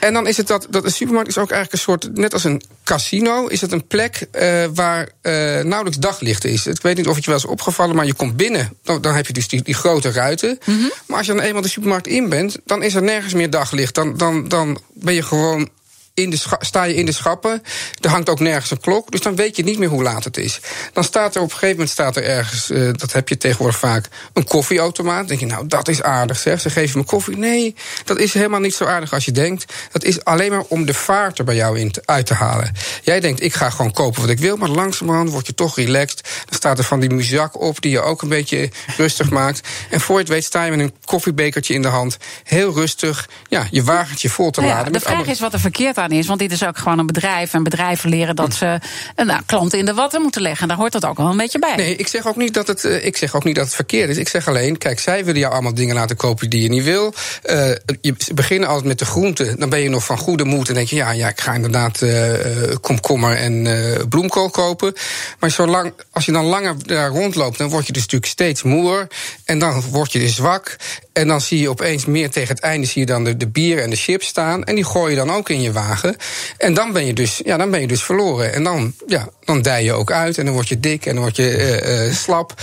En 0.00 0.12
dan 0.12 0.26
is 0.26 0.36
het 0.36 0.46
dat, 0.46 0.66
dat 0.70 0.84
een 0.84 0.92
supermarkt 0.92 1.28
is 1.28 1.38
ook 1.38 1.50
eigenlijk 1.50 1.72
een 1.72 1.92
soort, 1.92 2.16
net 2.16 2.32
als 2.32 2.44
een 2.44 2.62
casino, 2.84 3.46
is 3.46 3.60
het 3.60 3.72
een 3.72 3.86
plek 3.86 4.26
uh, 4.32 4.64
waar 4.74 5.08
uh, 5.22 5.32
nauwelijks 5.60 5.98
daglicht 5.98 6.44
is. 6.44 6.66
Ik 6.66 6.82
weet 6.82 6.96
niet 6.96 7.08
of 7.08 7.14
het 7.14 7.24
je 7.24 7.30
wel 7.30 7.38
is 7.38 7.46
opgevallen, 7.46 7.96
maar 7.96 8.06
je 8.06 8.14
komt 8.14 8.36
binnen, 8.36 8.76
dan, 8.82 9.00
dan 9.00 9.14
heb 9.14 9.26
je 9.26 9.32
dus 9.32 9.48
die, 9.48 9.62
die 9.62 9.74
grote 9.74 10.10
ruiten. 10.10 10.58
Mhm. 10.64 10.78
Maar 11.06 11.16
als 11.18 11.26
je 11.26 11.34
dan 11.34 11.42
eenmaal 11.42 11.62
de 11.62 11.68
supermarkt 11.68 12.06
in 12.06 12.28
bent, 12.28 12.56
dan 12.64 12.82
is 12.82 12.94
er 12.94 13.02
nergens 13.02 13.34
meer 13.34 13.50
daglicht. 13.50 13.94
Dan, 13.94 14.16
dan, 14.16 14.48
dan 14.48 14.80
ben 14.94 15.14
je 15.14 15.22
gewoon 15.22 15.68
in 16.18 16.30
de 16.30 16.38
sta 16.58 16.82
je 16.82 16.94
in 16.94 17.06
de 17.06 17.12
schappen. 17.12 17.62
Er 18.00 18.10
hangt 18.10 18.28
ook 18.28 18.40
nergens 18.40 18.70
een 18.70 18.80
klok. 18.80 19.10
Dus 19.10 19.20
dan 19.20 19.36
weet 19.36 19.56
je 19.56 19.64
niet 19.64 19.78
meer 19.78 19.88
hoe 19.88 20.02
laat 20.02 20.24
het 20.24 20.36
is. 20.36 20.60
Dan 20.92 21.04
staat 21.04 21.34
er 21.34 21.40
op 21.40 21.46
een 21.46 21.52
gegeven 21.52 21.74
moment 21.76 21.90
staat 21.90 22.16
er 22.16 22.24
ergens, 22.24 22.70
uh, 22.70 22.90
dat 22.96 23.12
heb 23.12 23.28
je 23.28 23.36
tegenwoordig 23.36 23.78
vaak, 23.78 24.08
een 24.32 24.44
koffieautomaat. 24.44 25.18
Dan 25.18 25.26
denk 25.26 25.40
je, 25.40 25.46
nou, 25.46 25.66
dat 25.66 25.88
is 25.88 26.02
aardig 26.02 26.38
zeg. 26.38 26.60
Ze 26.60 26.70
geven 26.70 26.98
me 26.98 27.04
koffie. 27.04 27.36
Nee, 27.36 27.74
dat 28.04 28.18
is 28.18 28.34
helemaal 28.34 28.60
niet 28.60 28.74
zo 28.74 28.84
aardig 28.84 29.12
als 29.12 29.24
je 29.24 29.32
denkt. 29.32 29.72
Dat 29.92 30.04
is 30.04 30.24
alleen 30.24 30.50
maar 30.50 30.64
om 30.68 30.86
de 30.86 30.94
vaart 30.94 31.38
er 31.38 31.44
bij 31.44 31.54
jou 31.56 31.78
in 31.78 31.90
te, 31.90 32.02
uit 32.04 32.26
te 32.26 32.34
halen. 32.34 32.72
Jij 33.02 33.20
denkt, 33.20 33.42
ik 33.42 33.54
ga 33.54 33.70
gewoon 33.70 33.92
kopen 33.92 34.20
wat 34.20 34.30
ik 34.30 34.38
wil. 34.38 34.56
Maar 34.56 34.68
langzamerhand 34.68 35.30
word 35.30 35.46
je 35.46 35.54
toch 35.54 35.76
relaxed. 35.76 36.28
Dan 36.44 36.54
staat 36.54 36.78
er 36.78 36.84
van 36.84 37.00
die 37.00 37.10
muzak 37.10 37.60
op 37.60 37.82
die 37.82 37.90
je 37.90 38.00
ook 38.00 38.22
een 38.22 38.28
beetje 38.28 38.70
rustig 38.96 39.30
maakt. 39.30 39.68
En 39.90 40.00
voor 40.00 40.14
je 40.14 40.20
het 40.20 40.30
weet 40.30 40.44
sta 40.44 40.64
je 40.64 40.70
met 40.70 40.80
een 40.80 40.94
koffiebekertje 41.04 41.74
in 41.74 41.82
de 41.82 41.88
hand. 41.88 42.16
Heel 42.44 42.72
rustig, 42.74 43.28
ja, 43.48 43.66
je 43.70 43.82
wagentje 43.84 44.28
vol 44.30 44.50
te 44.50 44.60
Nou 44.60 44.72
laden. 44.72 44.92
ja, 44.92 44.98
de 44.98 45.04
met 45.04 45.14
vraag 45.16 45.26
is 45.26 45.40
wat 45.40 45.52
er 45.52 45.60
verkeerd 45.60 45.98
aan 45.98 46.07
is. 46.12 46.26
Want 46.26 46.38
dit 46.38 46.52
is 46.52 46.64
ook 46.64 46.78
gewoon 46.78 46.98
een 46.98 47.06
bedrijf. 47.06 47.54
En 47.54 47.62
bedrijven 47.62 48.10
leren 48.10 48.36
dat 48.36 48.54
ze 48.54 48.78
eh, 49.14 49.26
nou, 49.26 49.40
klanten 49.46 49.78
in 49.78 49.84
de 49.84 49.94
watten 49.94 50.22
moeten 50.22 50.42
leggen. 50.42 50.62
En 50.62 50.68
daar 50.68 50.76
hoort 50.76 50.92
dat 50.92 51.04
ook 51.04 51.16
wel 51.16 51.26
een 51.26 51.36
beetje 51.36 51.58
bij. 51.58 51.76
Nee, 51.76 51.96
ik 51.96 52.08
zeg 52.08 52.26
ook 52.26 52.36
niet 52.36 52.54
dat 52.54 52.66
het, 52.66 52.84
uh, 52.84 53.04
ik 53.04 53.16
zeg 53.16 53.34
ook 53.34 53.44
niet 53.44 53.54
dat 53.54 53.64
het 53.64 53.74
verkeerd 53.74 54.08
is. 54.10 54.16
Ik 54.16 54.28
zeg 54.28 54.48
alleen, 54.48 54.78
kijk, 54.78 55.00
zij 55.00 55.24
willen 55.24 55.40
jou 55.40 55.52
allemaal 55.52 55.74
dingen 55.74 55.94
laten 55.94 56.16
kopen 56.16 56.50
die 56.50 56.62
je 56.62 56.68
niet 56.68 56.84
wil. 56.84 57.14
Uh, 57.44 57.70
je 58.00 58.14
beginnen 58.34 58.68
altijd 58.68 58.86
met 58.86 58.98
de 58.98 59.04
groenten. 59.04 59.58
Dan 59.58 59.68
ben 59.68 59.80
je 59.80 59.88
nog 59.88 60.04
van 60.04 60.18
goede 60.18 60.44
moed. 60.44 60.68
En 60.68 60.74
denk 60.74 60.88
je, 60.88 60.96
ja, 60.96 61.10
ja 61.10 61.28
ik 61.28 61.40
ga 61.40 61.54
inderdaad 61.54 62.02
uh, 62.02 62.32
komkommer 62.80 63.36
en 63.36 63.66
bloemkool 64.08 64.50
kopen. 64.50 64.94
Maar 65.38 65.50
zolang, 65.50 65.92
als 66.10 66.24
je 66.24 66.32
dan 66.32 66.44
langer 66.44 66.74
daar 66.86 67.10
rondloopt, 67.10 67.58
dan 67.58 67.68
word 67.68 67.86
je 67.86 67.92
dus 67.92 68.02
natuurlijk 68.02 68.32
steeds 68.32 68.62
moer. 68.62 69.06
En 69.44 69.58
dan 69.58 69.82
word 69.90 70.12
je 70.12 70.18
dus 70.18 70.34
zwak. 70.34 70.76
En 71.18 71.28
dan 71.28 71.40
zie 71.40 71.60
je 71.60 71.68
opeens 71.68 72.04
meer 72.04 72.30
tegen 72.30 72.54
het 72.54 72.64
einde 72.64 72.86
zie 72.86 73.00
je 73.00 73.06
dan 73.06 73.24
de, 73.24 73.36
de 73.36 73.48
bieren 73.48 73.84
en 73.84 73.90
de 73.90 73.96
chips 73.96 74.26
staan. 74.26 74.64
En 74.64 74.74
die 74.74 74.84
gooi 74.84 75.10
je 75.10 75.16
dan 75.16 75.30
ook 75.30 75.48
in 75.48 75.60
je 75.60 75.72
wagen. 75.72 76.16
En 76.58 76.74
dan 76.74 76.92
ben 76.92 77.06
je 77.06 77.12
dus, 77.12 77.40
ja, 77.44 77.56
dan 77.56 77.70
ben 77.70 77.80
je 77.80 77.86
dus 77.86 78.02
verloren. 78.02 78.52
En 78.52 78.64
dan, 78.64 78.92
ja, 79.06 79.28
dan 79.48 79.62
dij 79.62 79.84
je 79.84 79.92
ook 79.92 80.12
uit. 80.12 80.38
En 80.38 80.44
dan 80.44 80.54
word 80.54 80.68
je 80.68 80.80
dik 80.80 81.06
en 81.06 81.14
dan 81.14 81.22
word 81.22 81.36
je 81.36 81.80
uh, 81.82 82.06
uh, 82.06 82.14
slap. 82.14 82.54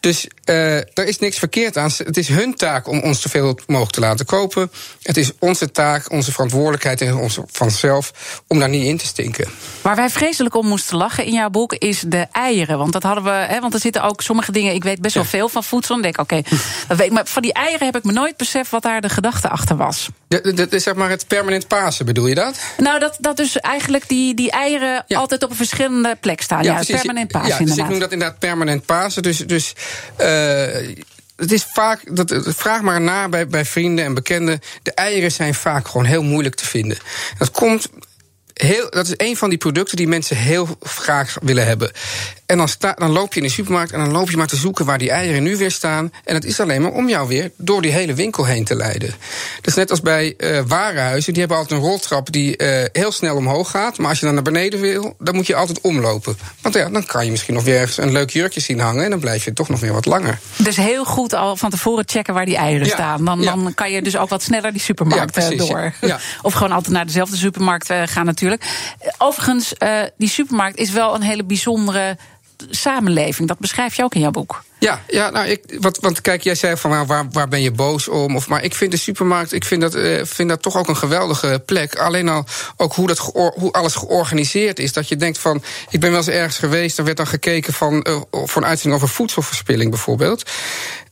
Dus 0.00 0.26
uh, 0.44 0.76
er 0.76 1.06
is 1.06 1.18
niks 1.18 1.38
verkeerd 1.38 1.76
aan. 1.76 1.90
Het 1.96 2.16
is 2.16 2.28
hun 2.28 2.54
taak 2.54 2.88
om 2.88 3.00
ons 3.00 3.20
zoveel 3.20 3.58
mogelijk 3.66 3.92
te 3.94 4.00
laten 4.00 4.26
kopen. 4.26 4.70
Het 5.02 5.16
is 5.16 5.32
onze 5.38 5.70
taak, 5.70 6.10
onze 6.12 6.32
verantwoordelijkheid 6.32 7.00
en 7.00 7.16
onze 7.16 7.44
vanzelf 7.50 8.12
om 8.46 8.58
daar 8.58 8.68
niet 8.68 8.84
in 8.84 8.96
te 8.96 9.06
stinken. 9.06 9.48
Waar 9.82 9.96
wij 9.96 10.10
vreselijk 10.10 10.54
om 10.54 10.66
moesten 10.66 10.96
lachen 10.96 11.24
in 11.24 11.32
jouw 11.32 11.50
boek 11.50 11.72
is 11.72 12.00
de 12.06 12.26
eieren. 12.32 12.78
Want 12.78 12.92
dat 12.92 13.02
hadden 13.02 13.24
we, 13.24 13.30
hè, 13.30 13.60
want 13.60 13.74
er 13.74 13.80
zitten 13.80 14.02
ook 14.02 14.22
sommige 14.22 14.52
dingen. 14.52 14.74
Ik 14.74 14.84
weet 14.84 15.00
best 15.00 15.14
wel 15.14 15.24
veel 15.24 15.48
van 15.48 15.64
voedsel. 15.64 15.94
En 15.94 16.02
denk, 16.02 16.18
oké, 16.18 16.42
okay. 16.88 17.08
Maar 17.08 17.26
van 17.26 17.42
die 17.42 17.52
eieren 17.52 17.86
heb 17.86 17.96
ik 17.96 18.04
me 18.04 18.12
nooit 18.12 18.36
beseft 18.36 18.70
wat 18.70 18.82
daar 18.82 19.00
de 19.00 19.08
gedachte 19.08 19.48
achter 19.48 19.76
was. 19.76 20.08
Dat 20.54 20.72
is 20.72 20.82
zeg 20.82 20.94
maar 20.94 21.10
het 21.10 21.26
permanent 21.26 21.68
pasen, 21.68 22.06
bedoel 22.06 22.26
je 22.26 22.34
dat? 22.34 22.60
Nou, 22.76 22.98
dat, 22.98 23.16
dat 23.20 23.36
dus 23.36 23.56
eigenlijk 23.56 24.08
die, 24.08 24.34
die 24.34 24.50
eieren 24.50 25.04
ja. 25.06 25.18
altijd 25.18 25.42
op 25.42 25.50
een 25.50 25.56
verschillende 25.56 26.16
plek 26.30 26.42
staan. 26.42 26.62
Ja, 26.62 26.80
ja 26.86 26.96
permanent. 26.96 27.32
Ja, 27.32 27.58
dus 27.58 27.76
ik 27.76 27.88
noem 27.88 27.98
dat 27.98 28.12
inderdaad 28.12 28.38
permanent 28.38 28.86
pasen. 28.86 29.22
Dus. 29.22 29.38
dus 29.38 29.72
uh, 30.20 30.96
het 31.36 31.52
is 31.52 31.66
vaak, 31.72 32.16
dat, 32.16 32.42
vraag 32.56 32.80
maar 32.80 33.00
na 33.00 33.28
bij, 33.28 33.46
bij 33.46 33.64
vrienden 33.64 34.04
en 34.04 34.14
bekenden. 34.14 34.60
De 34.82 34.92
eieren 34.94 35.32
zijn 35.32 35.54
vaak 35.54 35.88
gewoon 35.88 36.06
heel 36.06 36.22
moeilijk 36.22 36.54
te 36.54 36.66
vinden. 36.66 36.98
Dat 37.38 37.50
komt 37.50 37.88
Heel, 38.54 38.90
dat 38.90 39.06
is 39.06 39.14
een 39.16 39.36
van 39.36 39.48
die 39.48 39.58
producten 39.58 39.96
die 39.96 40.08
mensen 40.08 40.36
heel 40.36 40.76
graag 40.80 41.36
willen 41.42 41.66
hebben. 41.66 41.90
En 42.50 42.56
dan, 42.56 42.68
sta, 42.68 42.94
dan 42.98 43.10
loop 43.10 43.34
je 43.34 43.40
in 43.40 43.46
de 43.46 43.52
supermarkt 43.52 43.92
en 43.92 43.98
dan 43.98 44.10
loop 44.10 44.30
je 44.30 44.36
maar 44.36 44.46
te 44.46 44.56
zoeken 44.56 44.84
waar 44.84 44.98
die 44.98 45.10
eieren 45.10 45.42
nu 45.42 45.56
weer 45.56 45.70
staan. 45.70 46.12
En 46.24 46.34
het 46.34 46.44
is 46.44 46.60
alleen 46.60 46.82
maar 46.82 46.92
om 46.92 47.08
jou 47.08 47.28
weer 47.28 47.50
door 47.56 47.82
die 47.82 47.90
hele 47.90 48.14
winkel 48.14 48.44
heen 48.44 48.64
te 48.64 48.74
leiden. 48.74 49.08
Dat 49.56 49.66
is 49.66 49.74
net 49.74 49.90
als 49.90 50.00
bij 50.00 50.34
uh, 50.38 50.60
warenhuizen. 50.66 51.32
Die 51.32 51.40
hebben 51.40 51.58
altijd 51.58 51.80
een 51.80 51.86
roltrap 51.86 52.32
die 52.32 52.62
uh, 52.62 52.84
heel 52.92 53.12
snel 53.12 53.36
omhoog 53.36 53.70
gaat. 53.70 53.98
Maar 53.98 54.08
als 54.08 54.18
je 54.18 54.24
dan 54.24 54.34
naar 54.34 54.42
beneden 54.42 54.80
wil, 54.80 55.14
dan 55.18 55.34
moet 55.34 55.46
je 55.46 55.54
altijd 55.54 55.80
omlopen. 55.80 56.38
Want 56.60 56.74
ja, 56.74 56.88
dan 56.88 57.06
kan 57.06 57.24
je 57.24 57.30
misschien 57.30 57.54
nog 57.54 57.64
weer 57.64 57.78
ergens 57.78 57.96
een 57.96 58.12
leuk 58.12 58.30
jurkje 58.30 58.60
zien 58.60 58.80
hangen. 58.80 59.04
En 59.04 59.10
dan 59.10 59.20
blijf 59.20 59.44
je 59.44 59.52
toch 59.52 59.68
nog 59.68 59.80
weer 59.80 59.92
wat 59.92 60.06
langer. 60.06 60.38
Dus 60.56 60.76
heel 60.76 61.04
goed 61.04 61.34
al 61.34 61.56
van 61.56 61.70
tevoren 61.70 62.04
checken 62.06 62.34
waar 62.34 62.46
die 62.46 62.56
eieren 62.56 62.86
ja, 62.86 62.92
staan. 62.92 63.24
Dan, 63.24 63.40
ja. 63.40 63.54
dan 63.54 63.74
kan 63.74 63.90
je 63.90 64.02
dus 64.02 64.16
ook 64.16 64.28
wat 64.28 64.42
sneller 64.42 64.72
die 64.72 64.80
supermarkt 64.80 65.34
ja, 65.34 65.46
precies, 65.46 65.68
door. 65.68 65.92
Of 66.42 66.52
gewoon 66.52 66.72
altijd 66.72 66.94
naar 66.94 67.06
dezelfde 67.06 67.36
supermarkt 67.36 67.92
gaan 68.04 68.26
natuurlijk. 68.26 68.64
Overigens, 69.18 69.72
uh, 69.78 70.02
die 70.16 70.28
supermarkt 70.28 70.78
is 70.78 70.90
wel 70.90 71.14
een 71.14 71.22
hele 71.22 71.44
bijzondere 71.44 72.16
samenleving. 72.70 73.48
Dat 73.48 73.58
beschrijf 73.58 73.94
je 73.94 74.02
ook 74.02 74.14
in 74.14 74.20
jouw 74.20 74.30
boek. 74.30 74.62
Ja, 74.78 75.02
ja 75.06 75.30
nou, 75.30 75.46
ik, 75.46 75.76
wat, 75.80 75.98
want 75.98 76.20
kijk, 76.20 76.42
jij 76.42 76.54
zei 76.54 76.76
van 76.76 77.06
waar, 77.06 77.30
waar 77.30 77.48
ben 77.48 77.62
je 77.62 77.70
boos 77.70 78.08
om? 78.08 78.36
Of, 78.36 78.48
maar 78.48 78.64
ik 78.64 78.74
vind 78.74 78.90
de 78.90 78.96
supermarkt, 78.96 79.52
ik 79.52 79.64
vind 79.64 79.80
dat, 79.80 79.94
uh, 79.94 80.24
vind 80.24 80.48
dat 80.48 80.62
toch 80.62 80.76
ook 80.76 80.88
een 80.88 80.96
geweldige 80.96 81.62
plek. 81.66 81.94
Alleen 81.94 82.28
al 82.28 82.44
ook 82.76 82.94
hoe, 82.94 83.06
dat 83.06 83.18
hoe 83.18 83.72
alles 83.72 83.94
georganiseerd 83.94 84.78
is. 84.78 84.92
Dat 84.92 85.08
je 85.08 85.16
denkt 85.16 85.38
van, 85.38 85.62
ik 85.90 86.00
ben 86.00 86.10
wel 86.10 86.18
eens 86.18 86.28
ergens 86.28 86.58
geweest, 86.58 86.98
er 86.98 87.04
werd 87.04 87.16
dan 87.16 87.26
gekeken 87.26 87.72
van, 87.72 88.06
uh, 88.08 88.20
voor 88.30 88.62
een 88.62 88.68
uitzending 88.68 89.02
over 89.02 89.14
voedselverspilling 89.14 89.90
bijvoorbeeld. 89.90 90.50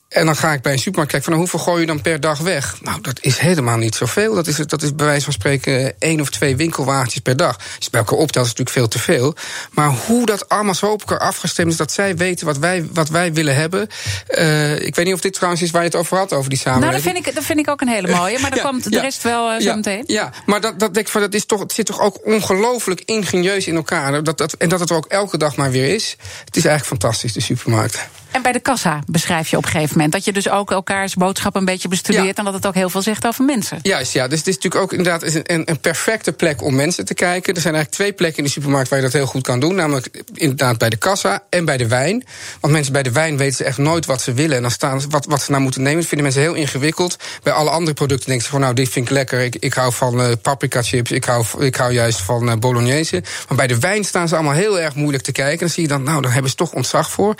En 0.08 0.26
dan 0.26 0.36
ga 0.36 0.52
ik 0.52 0.62
bij 0.62 0.72
een 0.72 0.78
supermarkt 0.78 1.10
kijken 1.10 1.30
van 1.30 1.38
nou, 1.38 1.50
hoeveel 1.50 1.72
gooi 1.72 1.80
je 1.80 1.86
dan 1.86 2.00
per 2.00 2.20
dag 2.20 2.38
weg? 2.38 2.78
Nou, 2.82 3.00
dat 3.00 3.18
is 3.20 3.38
helemaal 3.38 3.76
niet 3.76 3.94
zoveel. 3.94 4.34
Dat 4.34 4.46
is, 4.46 4.56
dat 4.56 4.82
is 4.82 4.94
bij 4.94 5.06
wijze 5.06 5.24
van 5.24 5.32
spreken 5.32 5.94
één 5.98 6.20
of 6.20 6.30
twee 6.30 6.56
winkelwagentjes 6.56 7.22
per 7.22 7.36
dag. 7.36 7.56
Als 7.56 7.84
je 7.84 7.90
bij 7.90 8.00
elkaar 8.00 8.18
optelt, 8.18 8.46
is 8.46 8.50
natuurlijk 8.50 8.76
veel 8.76 8.88
te 8.88 8.98
veel. 8.98 9.34
Maar 9.70 9.88
hoe 10.06 10.26
dat 10.26 10.48
allemaal 10.48 10.74
zo 10.74 10.86
op 10.86 11.00
elkaar 11.00 11.18
afgestemd 11.18 11.70
is, 11.70 11.76
dat 11.76 11.92
zij 11.92 12.16
weten 12.16 12.46
wat 12.46 12.58
wij, 12.58 12.88
wat 12.92 13.08
wij 13.08 13.32
willen 13.32 13.54
hebben. 13.54 13.88
Uh, 14.28 14.80
ik 14.80 14.94
weet 14.94 15.04
niet 15.04 15.14
of 15.14 15.20
dit 15.20 15.32
trouwens 15.32 15.62
is 15.62 15.70
waar 15.70 15.82
je 15.82 15.88
het 15.88 15.96
over 15.96 16.16
had, 16.16 16.32
over 16.32 16.50
die 16.50 16.58
samenleving. 16.58 16.92
Nou, 16.92 17.04
dat 17.04 17.12
vind 17.12 17.26
ik, 17.26 17.34
dat 17.34 17.44
vind 17.44 17.58
ik 17.58 17.68
ook 17.68 17.80
een 17.80 17.88
hele 17.88 18.16
mooie. 18.16 18.38
Maar 18.38 18.50
dan 18.54 18.60
komt 18.60 18.92
de 18.92 19.00
rest 19.00 19.22
wel 19.22 19.52
uh, 19.52 19.56
zo 19.56 19.62
ja, 19.62 19.74
meteen. 19.74 20.04
Ja, 20.06 20.32
maar 20.46 20.60
dat, 20.60 20.78
dat 20.78 20.94
denk 20.94 21.06
ik 21.06 21.12
van, 21.12 21.20
dat 21.20 21.34
is 21.34 21.46
toch, 21.46 21.60
het 21.60 21.72
zit 21.72 21.86
toch 21.86 22.00
ook 22.00 22.26
ongelooflijk 22.26 23.02
ingenieus 23.04 23.66
in 23.66 23.76
elkaar. 23.76 24.24
Dat, 24.24 24.38
dat, 24.38 24.52
en 24.52 24.68
dat 24.68 24.80
het 24.80 24.90
er 24.90 24.96
ook 24.96 25.06
elke 25.06 25.38
dag 25.38 25.56
maar 25.56 25.70
weer 25.70 25.94
is. 25.94 26.16
Het 26.44 26.56
is 26.56 26.64
eigenlijk 26.64 27.00
fantastisch, 27.00 27.32
de 27.32 27.40
supermarkt. 27.40 28.08
En 28.30 28.42
bij 28.42 28.52
de 28.52 28.60
kassa 28.60 29.00
beschrijf 29.06 29.48
je 29.48 29.56
op 29.56 29.64
een 29.64 29.70
gegeven 29.70 29.88
moment 29.88 29.97
dat 30.06 30.24
je 30.24 30.32
dus 30.32 30.48
ook 30.48 30.70
elkaars 30.70 31.14
boodschap 31.14 31.56
een 31.56 31.64
beetje 31.64 31.88
bestudeert 31.88 32.24
ja. 32.24 32.34
en 32.34 32.44
dat 32.44 32.54
het 32.54 32.66
ook 32.66 32.74
heel 32.74 32.90
veel 32.90 33.02
zegt 33.02 33.26
over 33.26 33.44
mensen. 33.44 33.78
Juist, 33.82 34.12
ja. 34.12 34.28
Dus 34.28 34.38
het 34.38 34.48
is 34.48 34.54
natuurlijk 34.54 34.82
ook 34.82 34.92
inderdaad 34.92 35.22
een, 35.22 35.70
een, 35.70 35.80
perfecte 35.80 36.32
plek 36.32 36.62
om 36.62 36.74
mensen 36.74 37.04
te 37.04 37.14
kijken. 37.14 37.54
Er 37.54 37.60
zijn 37.60 37.74
eigenlijk 37.74 38.02
twee 38.02 38.12
plekken 38.12 38.38
in 38.38 38.44
de 38.44 38.50
supermarkt 38.50 38.88
waar 38.88 38.98
je 38.98 39.04
dat 39.04 39.14
heel 39.14 39.26
goed 39.26 39.42
kan 39.42 39.60
doen. 39.60 39.74
Namelijk 39.74 40.22
inderdaad 40.34 40.78
bij 40.78 40.90
de 40.90 40.96
kassa 40.96 41.42
en 41.50 41.64
bij 41.64 41.76
de 41.76 41.86
wijn. 41.86 42.24
Want 42.60 42.72
mensen 42.72 42.92
bij 42.92 43.02
de 43.02 43.12
wijn 43.12 43.36
weten 43.36 43.56
ze 43.56 43.64
echt 43.64 43.78
nooit 43.78 44.06
wat 44.06 44.22
ze 44.22 44.32
willen. 44.32 44.56
En 44.56 44.62
dan 44.62 44.70
staan 44.70 45.02
wat, 45.10 45.26
wat 45.26 45.42
ze 45.42 45.50
nou 45.50 45.62
moeten 45.62 45.82
nemen. 45.82 45.98
Dat 45.98 46.08
vinden 46.08 46.26
mensen 46.26 46.44
heel 46.46 46.54
ingewikkeld. 46.54 47.16
Bij 47.42 47.52
alle 47.52 47.70
andere 47.70 47.94
producten 47.94 48.26
denken 48.26 48.44
ze 48.44 48.50
van 48.50 48.60
nou, 48.60 48.74
dit 48.74 48.88
vind 48.88 49.06
ik 49.06 49.12
lekker. 49.12 49.40
Ik, 49.40 49.56
ik 49.56 49.72
hou 49.72 49.92
van 49.92 50.20
uh, 50.20 50.32
paprika 50.42 50.82
chips. 50.82 51.10
Ik 51.10 51.24
hou, 51.24 51.44
ik 51.58 51.76
hou 51.76 51.92
juist 51.92 52.20
van 52.20 52.48
uh, 52.48 52.54
bolognese. 52.54 53.22
Maar 53.48 53.56
bij 53.56 53.66
de 53.66 53.78
wijn 53.78 54.04
staan 54.04 54.28
ze 54.28 54.34
allemaal 54.34 54.54
heel 54.54 54.80
erg 54.80 54.94
moeilijk 54.94 55.24
te 55.24 55.32
kijken. 55.32 55.52
En 55.52 55.58
dan 55.58 55.68
zie 55.68 55.82
je 55.82 55.88
dan, 55.88 56.02
nou, 56.02 56.22
daar 56.22 56.32
hebben 56.32 56.50
ze 56.50 56.56
toch 56.56 56.72
ontzag 56.72 57.10
voor. 57.10 57.34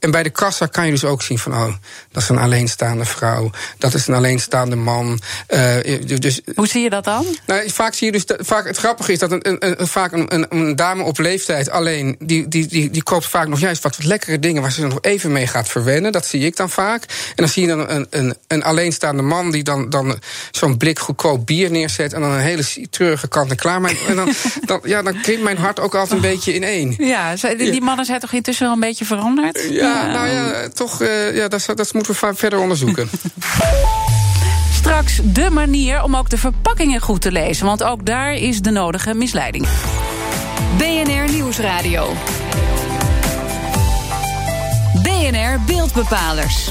En 0.00 0.10
bij 0.10 0.22
de 0.22 0.30
kassa 0.30 0.66
kan 0.66 0.84
je 0.84 0.90
dus 0.90 1.04
ook 1.04 1.22
zien 1.22 1.38
van 1.38 1.52
oh, 1.52 1.74
dat 2.12 2.22
is 2.22 2.28
een 2.28 2.38
alleenstaande 2.38 3.04
vrouw. 3.04 3.50
Dat 3.78 3.94
is 3.94 4.06
een 4.06 4.14
alleenstaande 4.14 4.76
man. 4.76 5.20
Uh, 5.48 6.18
dus, 6.18 6.40
Hoe 6.54 6.66
zie 6.66 6.82
je 6.82 6.90
dat 6.90 7.04
dan? 7.04 7.26
Nou, 7.46 7.70
vaak 7.70 7.94
zie 7.94 8.06
je 8.06 8.12
dus. 8.12 8.24
Vaak, 8.38 8.66
het 8.66 8.76
grappige 8.76 9.12
is 9.12 9.18
dat 9.18 9.32
een, 9.32 9.48
een, 9.48 9.80
een 9.80 9.86
vaak 9.86 10.12
een, 10.12 10.46
een, 10.48 10.76
dame 10.76 11.02
op 11.02 11.18
leeftijd 11.18 11.70
alleen. 11.70 12.16
Die, 12.18 12.48
die, 12.48 12.66
die, 12.66 12.90
die 12.90 13.02
koopt 13.02 13.26
vaak 13.26 13.48
nog 13.48 13.60
juist 13.60 13.82
wat, 13.82 13.96
wat 13.96 14.06
lekkere 14.06 14.38
dingen 14.38 14.62
waar 14.62 14.72
ze 14.72 14.86
nog 14.86 14.98
even 15.00 15.32
mee 15.32 15.46
gaat 15.46 15.68
verwennen. 15.68 16.12
Dat 16.12 16.26
zie 16.26 16.46
ik 16.46 16.56
dan 16.56 16.70
vaak. 16.70 17.02
En 17.02 17.34
dan 17.34 17.48
zie 17.48 17.62
je 17.62 17.68
dan 17.68 17.90
een, 17.90 18.06
een, 18.10 18.36
een 18.46 18.62
alleenstaande 18.62 19.22
man 19.22 19.50
die 19.50 19.62
dan, 19.62 19.90
dan 19.90 20.18
zo'n 20.50 20.76
blik 20.76 20.98
goedkoop 20.98 21.46
bier 21.46 21.70
neerzet. 21.70 22.12
En 22.12 22.20
dan 22.20 22.30
een 22.30 22.40
hele 22.40 22.64
treurige 22.90 23.28
kant 23.28 23.50
en 23.50 23.56
klaar. 23.56 23.80
Maar, 23.80 23.94
en 24.08 24.16
dan, 24.16 24.32
dan, 24.64 24.80
ja, 24.84 25.02
dan 25.02 25.20
krimpt 25.20 25.42
mijn 25.42 25.58
hart 25.58 25.80
ook 25.80 25.94
altijd 25.94 26.12
een 26.12 26.30
beetje 26.30 26.54
in 26.54 26.62
één. 26.62 26.94
Ja, 26.98 27.34
die 27.56 27.80
mannen 27.80 28.04
zijn 28.04 28.20
toch 28.20 28.32
intussen 28.32 28.64
wel 28.64 28.74
een 28.74 28.80
beetje 28.80 29.04
veranderd? 29.04 29.66
Ja, 29.70 30.06
nou 30.06 30.28
ja, 30.28 30.68
toch. 30.68 31.02
Uh, 31.02 31.36
ja, 31.36 31.48
dat, 31.48 31.66
dat 31.74 31.85
moeten 31.92 32.12
we 32.20 32.34
verder 32.34 32.58
onderzoeken. 32.58 33.08
Straks 34.72 35.20
de 35.22 35.50
manier 35.50 36.02
om 36.02 36.16
ook 36.16 36.30
de 36.30 36.38
verpakkingen 36.38 37.00
goed 37.00 37.20
te 37.20 37.32
lezen, 37.32 37.66
want 37.66 37.82
ook 37.82 38.06
daar 38.06 38.34
is 38.34 38.60
de 38.60 38.70
nodige 38.70 39.14
misleiding. 39.14 39.66
BNR 40.76 41.32
Nieuwsradio. 41.32 42.12
BNR 45.02 45.60
Beeldbepalers. 45.66 46.70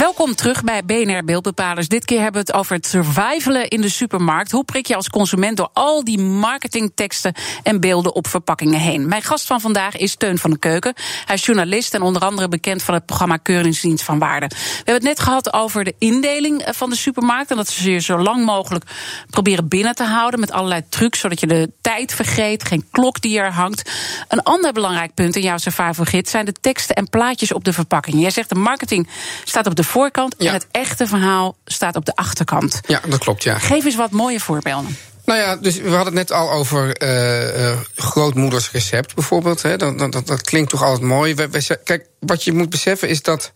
Welkom 0.00 0.34
terug 0.34 0.64
bij 0.64 0.84
BNR 0.84 1.24
Beeldbepalers. 1.24 1.88
Dit 1.88 2.04
keer 2.04 2.20
hebben 2.20 2.44
we 2.44 2.46
het 2.46 2.56
over 2.56 2.74
het 2.74 2.86
survivalen 2.86 3.68
in 3.68 3.80
de 3.80 3.88
supermarkt. 3.88 4.50
Hoe 4.50 4.64
prik 4.64 4.86
je 4.86 4.96
als 4.96 5.08
consument 5.08 5.56
door 5.56 5.68
al 5.72 6.04
die 6.04 6.18
marketingteksten 6.18 7.34
en 7.62 7.80
beelden 7.80 8.14
op 8.14 8.26
verpakkingen 8.26 8.80
heen? 8.80 9.08
Mijn 9.08 9.22
gast 9.22 9.46
van 9.46 9.60
vandaag 9.60 9.96
is 9.96 10.14
Teun 10.14 10.38
van 10.38 10.50
de 10.50 10.58
Keuken. 10.58 10.94
Hij 11.24 11.34
is 11.34 11.44
journalist 11.44 11.94
en 11.94 12.02
onder 12.02 12.22
andere 12.22 12.48
bekend 12.48 12.82
van 12.82 12.94
het 12.94 13.06
programma 13.06 13.36
Keuringsdienst 13.36 14.04
van 14.04 14.18
Waarde. 14.18 14.46
We 14.48 14.56
hebben 14.76 14.94
het 14.94 15.02
net 15.02 15.20
gehad 15.20 15.52
over 15.52 15.84
de 15.84 15.94
indeling 15.98 16.62
van 16.66 16.90
de 16.90 16.96
supermarkt. 16.96 17.50
En 17.50 17.56
dat 17.56 17.68
ze 17.68 17.92
je 17.92 17.98
zo 17.98 18.18
lang 18.18 18.44
mogelijk 18.44 18.84
proberen 19.30 19.68
binnen 19.68 19.94
te 19.94 20.04
houden 20.04 20.40
met 20.40 20.52
allerlei 20.52 20.82
trucs, 20.88 21.18
zodat 21.18 21.40
je 21.40 21.46
de 21.46 21.70
tijd 21.80 22.14
vergeet, 22.14 22.64
geen 22.64 22.88
klok 22.90 23.20
die 23.20 23.38
er 23.38 23.52
hangt. 23.52 23.90
Een 24.28 24.42
ander 24.42 24.72
belangrijk 24.72 25.14
punt 25.14 25.36
in 25.36 25.42
jouw 25.42 25.58
survival 25.58 26.04
gids 26.04 26.30
zijn 26.30 26.44
de 26.44 26.54
teksten 26.60 26.94
en 26.94 27.08
plaatjes 27.08 27.52
op 27.52 27.64
de 27.64 27.72
verpakking. 27.72 28.20
Jij 28.20 28.30
zegt 28.30 28.48
de 28.48 28.54
marketing 28.54 29.08
staat 29.44 29.66
op 29.66 29.74
de 29.74 29.88
voorkant 29.90 30.36
en 30.36 30.52
het 30.52 30.66
echte 30.70 31.06
verhaal 31.06 31.56
staat 31.64 31.96
op 31.96 32.04
de 32.04 32.14
achterkant. 32.14 32.80
Ja, 32.86 33.00
dat 33.08 33.18
klopt, 33.18 33.42
ja. 33.42 33.58
Geef 33.58 33.84
eens 33.84 33.96
wat 33.96 34.10
mooie 34.10 34.40
voorbeelden. 34.40 34.96
Nou 35.24 35.40
ja, 35.40 35.56
dus 35.56 35.76
we 35.76 35.88
hadden 35.88 36.16
het 36.16 36.28
net 36.28 36.32
al 36.32 36.50
over 36.50 37.02
uh, 37.02 37.78
grootmoeders 37.94 38.70
recept 38.70 39.14
bijvoorbeeld. 39.14 39.62
Hè. 39.62 39.76
Dat, 39.76 39.98
dat, 39.98 40.26
dat, 40.26 40.42
klinkt 40.42 40.70
toch 40.70 40.82
altijd 40.82 41.02
mooi. 41.02 41.34
kijk, 41.84 42.06
wat 42.18 42.44
je 42.44 42.52
moet 42.52 42.70
beseffen 42.70 43.08
is 43.08 43.22
dat 43.22 43.52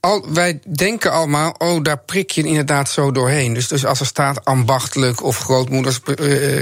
al, 0.00 0.32
wij 0.32 0.60
denken 0.76 1.12
allemaal, 1.12 1.54
oh, 1.58 1.82
daar 1.82 1.98
prik 1.98 2.30
je 2.30 2.42
inderdaad 2.42 2.90
zo 2.90 3.12
doorheen. 3.12 3.54
Dus, 3.54 3.68
dus 3.68 3.86
als 3.86 4.00
er 4.00 4.06
staat 4.06 4.44
ambachtelijk 4.44 5.22
of 5.22 5.38
grootmoeders 5.38 6.00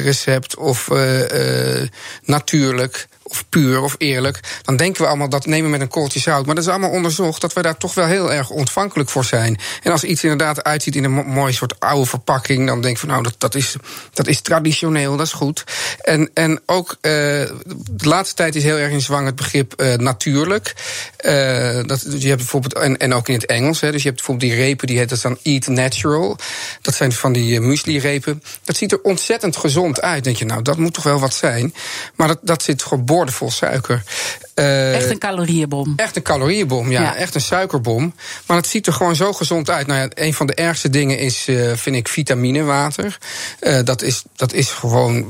recept 0.03 0.57
of 0.57 0.89
uh, 0.93 1.83
natuurlijk 2.23 3.09
of 3.29 3.45
puur 3.49 3.81
of 3.81 3.95
eerlijk, 3.99 4.41
dan 4.63 4.77
denken 4.77 5.03
we 5.03 5.09
allemaal 5.09 5.29
dat 5.29 5.47
nemen 5.47 5.65
we 5.65 5.71
met 5.71 5.81
een 5.81 5.89
kooltje 5.89 6.21
zout. 6.21 6.47
Maar 6.47 6.55
dat 6.55 6.65
is 6.65 6.71
allemaal 6.71 6.91
onderzocht 6.91 7.41
dat 7.41 7.53
we 7.53 7.63
daar 7.63 7.77
toch 7.77 7.95
wel 7.95 8.07
heel 8.07 8.33
erg 8.33 8.51
ontvankelijk 8.51 9.11
voor 9.11 9.25
zijn. 9.25 9.59
En 9.83 9.93
als 9.93 10.05
iets 10.05 10.23
inderdaad 10.23 10.65
uitziet 10.65 10.97
in 10.97 11.05
een 11.05 11.13
mooi 11.13 11.53
soort 11.53 11.81
oude 11.81 12.07
verpakking, 12.07 12.67
dan 12.67 12.81
denk 12.81 12.95
ik 12.95 13.01
van 13.01 13.09
nou, 13.09 13.23
dat, 13.23 13.35
dat, 13.39 13.55
is, 13.55 13.77
dat 14.13 14.27
is 14.27 14.41
traditioneel, 14.41 15.17
dat 15.17 15.27
is 15.27 15.33
goed. 15.33 15.65
En, 16.01 16.31
en 16.35 16.61
ook 16.67 16.91
uh, 16.91 17.03
de 17.91 18.09
laatste 18.09 18.35
tijd 18.35 18.55
is 18.55 18.63
heel 18.63 18.79
erg 18.79 18.93
in 18.93 19.01
zwang 19.01 19.27
het 19.27 19.37
begrip 19.37 19.75
uh, 19.77 19.95
natuurlijk. 19.95 20.75
Uh, 21.21 21.81
dat, 21.87 22.03
dus 22.07 22.23
je 22.23 22.29
hebt 22.29 22.41
bijvoorbeeld, 22.41 22.75
en, 22.75 22.97
en 22.97 23.15
ook 23.15 23.29
in 23.29 23.35
het 23.35 23.47
Engels, 23.47 23.81
hè, 23.81 23.93
dus 23.93 24.03
je 24.03 24.09
hebt 24.09 24.21
bijvoorbeeld 24.21 24.51
die 24.51 24.61
repen, 24.61 24.87
die 24.87 24.99
heet 24.99 25.23
dan 25.23 25.39
Eat 25.43 25.67
Natural. 25.67 26.39
Dat 26.81 26.95
zijn 26.95 27.13
van 27.13 27.33
die 27.33 27.61
muesli-repen. 27.61 28.43
Dat 28.65 28.77
ziet 28.77 28.93
er 28.93 29.01
ontzettend 29.03 29.57
gezond 29.57 30.01
uit. 30.01 30.25
Denk 30.25 30.37
je, 30.37 30.45
nou, 30.45 30.63
dat 30.63 30.77
moet 30.77 30.95
toch 30.95 31.05
wel 31.05 31.21
wat 31.21 31.35
zijn. 31.35 31.75
Maar 32.15 32.29
dat, 32.29 32.39
dat 32.43 32.63
zit 32.63 32.83
gewoon 32.83 33.05
vol 33.25 33.51
suiker. 33.51 34.03
Uh, 34.55 34.95
echt 34.95 35.11
een 35.11 35.19
calorieënbom. 35.19 35.93
Echt 35.97 36.17
een 36.17 36.23
calorieënbom, 36.23 36.91
ja, 36.91 37.17
Echt 37.17 37.35
een 37.35 37.41
suikerbom. 37.41 38.15
Maar 38.47 38.57
het 38.57 38.67
ziet 38.67 38.87
er 38.87 38.93
gewoon 38.93 39.17
zo 39.17 39.33
gezond 39.33 39.71
uit. 39.71 39.87
Nou 39.87 40.01
ja, 40.01 40.09
een 40.15 40.35
van 40.35 40.47
de 40.47 40.55
ergste 40.55 40.91
dingen 40.91 41.19
is, 41.19 41.49
uh, 41.49 41.73
vind 41.75 41.97
ik, 41.97 42.09
vitaminewater. 42.09 43.19
Uh, 43.61 43.79
dat, 43.85 44.03
is, 44.03 44.23
dat 44.37 44.53
is 44.53 44.71
gewoon 44.71 45.27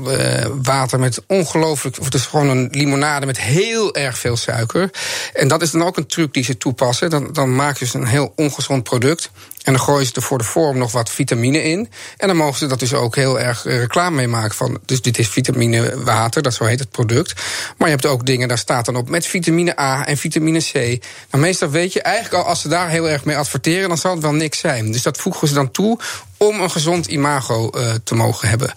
water 0.63 0.99
met 0.99 1.21
ongelooflijk... 1.27 1.99
Of 1.99 2.05
het 2.05 2.13
is 2.13 2.25
gewoon 2.25 2.49
een 2.49 2.67
limonade 2.71 3.25
met 3.25 3.39
heel 3.39 3.95
erg 3.95 4.17
veel 4.17 4.37
suiker. 4.37 4.89
En 5.33 5.47
dat 5.47 5.61
is 5.61 5.71
dan 5.71 5.83
ook 5.83 5.97
een 5.97 6.07
truc 6.07 6.33
die 6.33 6.43
ze 6.43 6.57
toepassen. 6.57 7.09
Dan, 7.09 7.33
dan 7.33 7.55
maak 7.55 7.77
je 7.77 7.85
dus 7.85 7.93
een 7.93 8.05
heel 8.05 8.33
ongezond 8.35 8.83
product. 8.83 9.31
En 9.67 9.73
dan 9.73 9.81
gooien 9.81 10.05
ze 10.05 10.13
er 10.13 10.21
voor 10.21 10.37
de 10.37 10.43
vorm 10.43 10.77
nog 10.77 10.91
wat 10.91 11.09
vitamine 11.09 11.63
in. 11.63 11.89
En 12.17 12.27
dan 12.27 12.37
mogen 12.37 12.57
ze 12.57 12.65
dat 12.65 12.79
dus 12.79 12.93
ook 12.93 13.15
heel 13.15 13.39
erg 13.39 13.63
reclame 13.63 14.15
mee 14.15 14.27
maken. 14.27 14.55
Van, 14.55 14.79
dus 14.85 15.01
dit 15.01 15.17
is 15.17 15.27
vitamine 15.27 16.03
water, 16.03 16.41
dat 16.41 16.53
zo 16.53 16.63
heet 16.63 16.79
het 16.79 16.91
product. 16.91 17.33
Maar 17.77 17.87
je 17.87 17.93
hebt 17.93 18.05
ook 18.05 18.25
dingen, 18.25 18.47
daar 18.47 18.57
staat 18.57 18.85
dan 18.85 18.95
op 18.95 19.09
met 19.09 19.25
vitamine 19.25 19.79
A 19.79 20.05
en 20.05 20.17
vitamine 20.17 20.59
C. 20.59 20.73
Nou, 20.73 21.43
meestal 21.43 21.69
weet 21.69 21.93
je 21.93 22.01
eigenlijk 22.01 22.43
al, 22.43 22.49
als 22.49 22.61
ze 22.61 22.67
daar 22.67 22.89
heel 22.89 23.09
erg 23.09 23.25
mee 23.25 23.37
adverteren, 23.37 23.87
dan 23.87 23.97
zal 23.97 24.11
het 24.11 24.21
wel 24.21 24.33
niks 24.33 24.59
zijn. 24.59 24.91
Dus 24.91 25.01
dat 25.01 25.17
voegen 25.17 25.47
ze 25.47 25.53
dan 25.53 25.71
toe 25.71 25.99
om 26.37 26.61
een 26.61 26.71
gezond 26.71 27.05
imago 27.07 27.71
uh, 27.75 27.93
te 28.03 28.15
mogen 28.15 28.49
hebben. 28.49 28.73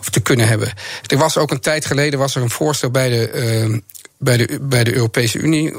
Of 0.00 0.08
te 0.10 0.20
kunnen 0.20 0.48
hebben. 0.48 0.72
Er 1.06 1.18
was 1.18 1.36
ook 1.36 1.50
een 1.50 1.60
tijd 1.60 1.86
geleden 1.86 2.18
was 2.18 2.34
er 2.34 2.42
een 2.42 2.50
voorstel 2.50 2.90
bij 2.90 3.08
de, 3.08 3.30
uh, 3.70 3.78
bij 4.18 4.36
de, 4.36 4.58
bij 4.60 4.84
de 4.84 4.94
Europese 4.94 5.38
Unie 5.38 5.74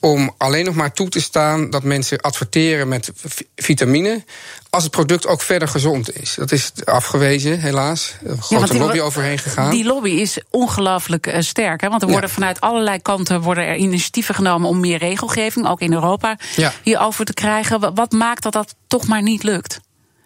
om 0.00 0.34
alleen 0.36 0.64
nog 0.64 0.74
maar 0.74 0.92
toe 0.92 1.08
te 1.08 1.20
staan 1.20 1.70
dat 1.70 1.82
mensen 1.82 2.20
adverteren 2.20 2.88
met 2.88 3.12
vitamine. 3.56 4.24
als 4.70 4.82
het 4.82 4.92
product 4.92 5.26
ook 5.26 5.42
verder 5.42 5.68
gezond 5.68 6.20
is. 6.20 6.34
Dat 6.34 6.52
is 6.52 6.72
afgewezen, 6.84 7.60
helaas. 7.60 8.14
Er 8.24 8.30
is 8.30 8.36
een 8.36 8.42
grote 8.42 8.78
lobby 8.78 9.00
overheen 9.00 9.38
gegaan. 9.38 9.70
Die 9.70 9.84
lobby 9.84 10.10
is 10.10 10.40
ongelooflijk 10.50 11.26
uh, 11.26 11.40
sterk. 11.40 11.80
Hè? 11.80 11.88
Want 11.88 12.02
er 12.02 12.08
worden 12.08 12.30
vanuit 12.30 12.60
allerlei 12.60 13.02
kanten 13.02 13.40
worden 13.40 13.66
er 13.66 13.76
initiatieven 13.76 14.34
genomen 14.34 14.68
om 14.68 14.80
meer 14.80 14.98
regelgeving, 14.98 15.68
ook 15.68 15.80
in 15.80 15.92
Europa, 15.92 16.38
ja. 16.56 16.72
hierover 16.82 17.24
te 17.24 17.34
krijgen. 17.34 17.94
Wat 17.94 18.12
maakt 18.12 18.42
dat 18.42 18.52
dat 18.52 18.74
toch 18.86 19.06
maar 19.06 19.22
niet 19.22 19.42
lukt? 19.42 19.80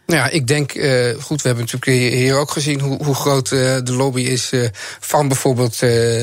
Nou 0.07 0.21
ja, 0.25 0.29
ik 0.29 0.47
denk, 0.47 0.75
uh, 0.75 1.09
goed, 1.21 1.43
we 1.43 1.49
hebben 1.49 1.67
natuurlijk 1.71 2.15
hier 2.15 2.37
ook 2.37 2.51
gezien 2.51 2.81
hoe, 2.81 3.05
hoe 3.05 3.15
groot 3.15 3.51
uh, 3.51 3.77
de 3.85 3.93
lobby 3.93 4.21
is 4.21 4.53
uh, 4.53 4.69
van 5.01 5.29
bijvoorbeeld 5.29 5.83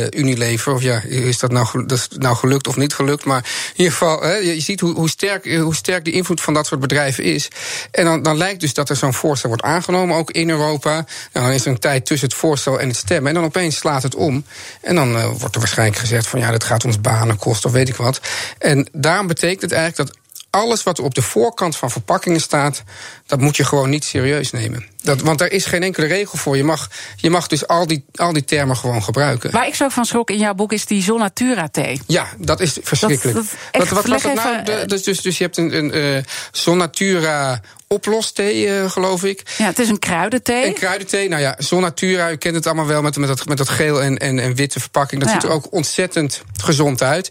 Unilever. 0.09 0.73
Of 0.73 0.81
ja, 0.81 1.01
is 1.03 1.39
dat 1.39 1.51
nou, 1.51 1.85
dat 1.85 2.07
nou 2.17 2.35
gelukt 2.35 2.67
of 2.67 2.75
niet 2.75 2.93
gelukt? 2.93 3.25
Maar 3.25 3.37
in 3.73 3.73
ieder 3.75 3.91
geval, 3.91 4.27
je 4.27 4.61
ziet 4.61 4.79
hoe, 4.79 4.93
hoe, 4.93 5.09
sterk, 5.09 5.55
hoe 5.55 5.75
sterk 5.75 6.05
de 6.05 6.11
invloed 6.11 6.41
van 6.41 6.53
dat 6.53 6.67
soort 6.67 6.81
bedrijven 6.81 7.23
is. 7.23 7.47
En 7.91 8.05
dan, 8.05 8.23
dan 8.23 8.37
lijkt 8.37 8.59
dus 8.59 8.73
dat 8.73 8.89
er 8.89 8.95
zo'n 8.95 9.13
voorstel 9.13 9.49
wordt 9.49 9.63
aangenomen, 9.63 10.17
ook 10.17 10.31
in 10.31 10.49
Europa. 10.49 10.93
Nou, 11.33 11.45
dan 11.45 11.51
is 11.51 11.65
er 11.65 11.71
een 11.71 11.79
tijd 11.79 12.05
tussen 12.05 12.27
het 12.27 12.37
voorstel 12.37 12.79
en 12.79 12.87
het 12.87 12.97
stemmen. 12.97 13.27
En 13.27 13.33
dan 13.33 13.43
opeens 13.43 13.75
slaat 13.75 14.03
het 14.03 14.15
om. 14.15 14.45
En 14.81 14.95
dan 14.95 15.37
wordt 15.37 15.55
er 15.55 15.61
waarschijnlijk 15.61 15.99
gezegd 15.99 16.27
van 16.27 16.39
ja, 16.39 16.51
dat 16.51 16.63
gaat 16.63 16.85
ons 16.85 17.01
banen 17.01 17.37
kosten 17.37 17.69
of 17.69 17.75
weet 17.75 17.89
ik 17.89 17.95
wat. 17.95 18.21
En 18.57 18.87
daarom 18.91 19.27
betekent 19.27 19.61
het 19.61 19.71
eigenlijk 19.71 20.09
dat 20.09 20.18
alles 20.49 20.83
wat 20.83 20.99
op 20.99 21.13
de 21.15 21.21
voorkant 21.21 21.75
van 21.75 21.91
verpakkingen 21.91 22.41
staat, 22.41 22.83
dat 23.25 23.39
moet 23.39 23.57
je 23.57 23.63
gewoon 23.63 23.89
niet 23.89 24.03
serieus 24.03 24.51
nemen. 24.51 24.85
Dat, 25.01 25.21
want 25.21 25.41
er 25.41 25.51
is 25.51 25.65
geen 25.65 25.83
enkele 25.83 26.05
regel 26.05 26.37
voor. 26.37 26.57
Je 26.57 26.63
mag, 26.63 26.89
je 27.15 27.29
mag 27.29 27.47
dus 27.47 27.67
al 27.67 27.87
die, 27.87 28.05
al 28.15 28.33
die 28.33 28.45
termen 28.45 28.77
gewoon 28.77 29.03
gebruiken. 29.03 29.51
Waar 29.51 29.67
ik 29.67 29.75
zo 29.75 29.89
van 29.89 30.05
schrok 30.05 30.29
in 30.29 30.37
jouw 30.37 30.53
boek 30.53 30.73
is 30.73 30.85
die 30.85 31.03
Zonatura 31.03 31.67
thee. 31.67 32.01
Ja, 32.07 32.27
dat 32.37 32.59
is 32.59 32.77
verschrikkelijk. 32.81 33.35
Dat, 33.35 33.45
dat 33.71 33.89
wat, 33.89 34.05
was 34.05 34.21
dat 34.21 34.33
nou? 34.33 34.63
De, 34.63 34.83
dus, 34.85 35.03
dus, 35.03 35.21
dus 35.21 35.37
je 35.37 35.43
hebt 35.43 35.57
een, 35.57 35.77
een 35.77 35.97
uh, 35.97 36.23
Zonatura 36.51 37.61
oplossthee, 37.87 38.67
uh, 38.67 38.89
geloof 38.89 39.23
ik. 39.23 39.43
Ja, 39.57 39.65
het 39.65 39.79
is 39.79 39.89
een 39.89 39.99
kruidenthee. 39.99 40.65
Een 40.65 40.73
kruidenthee. 40.73 41.29
Nou 41.29 41.41
ja, 41.41 41.55
Zonatura, 41.57 42.31
u 42.31 42.35
kent 42.35 42.55
het 42.55 42.65
allemaal 42.65 42.85
wel 42.87 43.01
met, 43.01 43.17
met, 43.17 43.27
dat, 43.27 43.45
met 43.45 43.57
dat 43.57 43.69
geel 43.69 44.01
en, 44.01 44.17
en, 44.17 44.39
en 44.39 44.55
witte 44.55 44.79
verpakking. 44.79 45.21
Dat 45.21 45.31
ziet 45.31 45.43
er 45.43 45.49
ook 45.49 45.73
ontzettend 45.73 46.41
gezond 46.61 47.01
uit. 47.01 47.29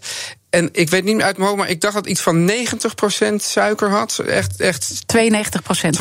En 0.49 0.69
ik 0.71 0.89
weet 0.89 1.03
niet 1.03 1.15
meer 1.15 1.25
uit 1.25 1.37
mijn 1.37 1.49
hoofd, 1.49 1.61
maar 1.61 1.69
ik 1.69 1.81
dacht 1.81 1.93
dat 1.93 2.07
iets 2.07 2.21
van 2.21 2.51
90% 2.51 2.53
suiker 3.35 3.89
had. 3.89 4.19
Echt, 4.19 4.61
echt 4.61 4.93
92%. 5.17 5.19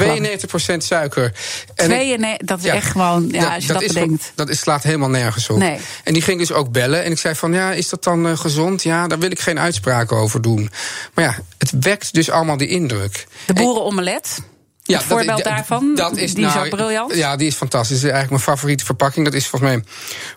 92% 0.02 0.76
suiker. 0.76 1.33
En 1.75 2.38
dat 2.45 2.59
is 2.59 2.64
echt 2.64 2.90
gewoon, 2.90 3.28
ja, 3.31 3.55
als 3.55 3.67
je 3.67 3.73
dat, 3.73 3.83
dat 3.83 3.93
bedenkt. 3.93 4.33
dat 4.35 4.49
is, 4.49 4.59
slaat 4.59 4.83
helemaal 4.83 5.09
nergens 5.09 5.50
op. 5.50 5.59
Nee. 5.59 5.78
En 6.05 6.12
die 6.12 6.23
ging 6.23 6.38
dus 6.38 6.52
ook 6.52 6.73
bellen. 6.73 7.05
En 7.05 7.11
ik 7.11 7.19
zei 7.19 7.35
van, 7.35 7.52
ja, 7.52 7.73
is 7.73 7.88
dat 7.88 8.05
dan 8.05 8.26
uh, 8.26 8.37
gezond? 8.37 8.83
Ja, 8.83 9.07
daar 9.07 9.19
wil 9.19 9.31
ik 9.31 9.40
geen 9.40 9.59
uitspraken 9.59 10.17
over 10.17 10.43
doen. 10.43 10.71
Maar 11.14 11.25
ja, 11.25 11.37
het 11.59 11.73
wekt 11.81 12.14
dus 12.14 12.31
allemaal 12.31 12.57
die 12.57 12.69
indruk. 12.69 13.26
De 13.47 13.52
boerenomelet? 13.52 14.38
Ja, 14.83 14.99
het 14.99 15.07
voorbeeld 15.07 15.28
dat, 15.28 15.45
daarvan, 15.45 15.95
dat 15.95 16.17
is, 16.17 16.35
die 16.35 16.45
nou, 16.45 16.59
is 16.59 16.64
ook 16.64 16.76
briljant. 16.76 17.14
Ja, 17.14 17.37
die 17.37 17.47
is 17.47 17.55
fantastisch. 17.55 18.00
Dat 18.00 18.05
is 18.05 18.12
eigenlijk 18.12 18.45
mijn 18.45 18.57
favoriete 18.57 18.85
verpakking. 18.85 19.25
Dat 19.25 19.35
is 19.35 19.47
volgens 19.47 19.71
mij 19.71 19.85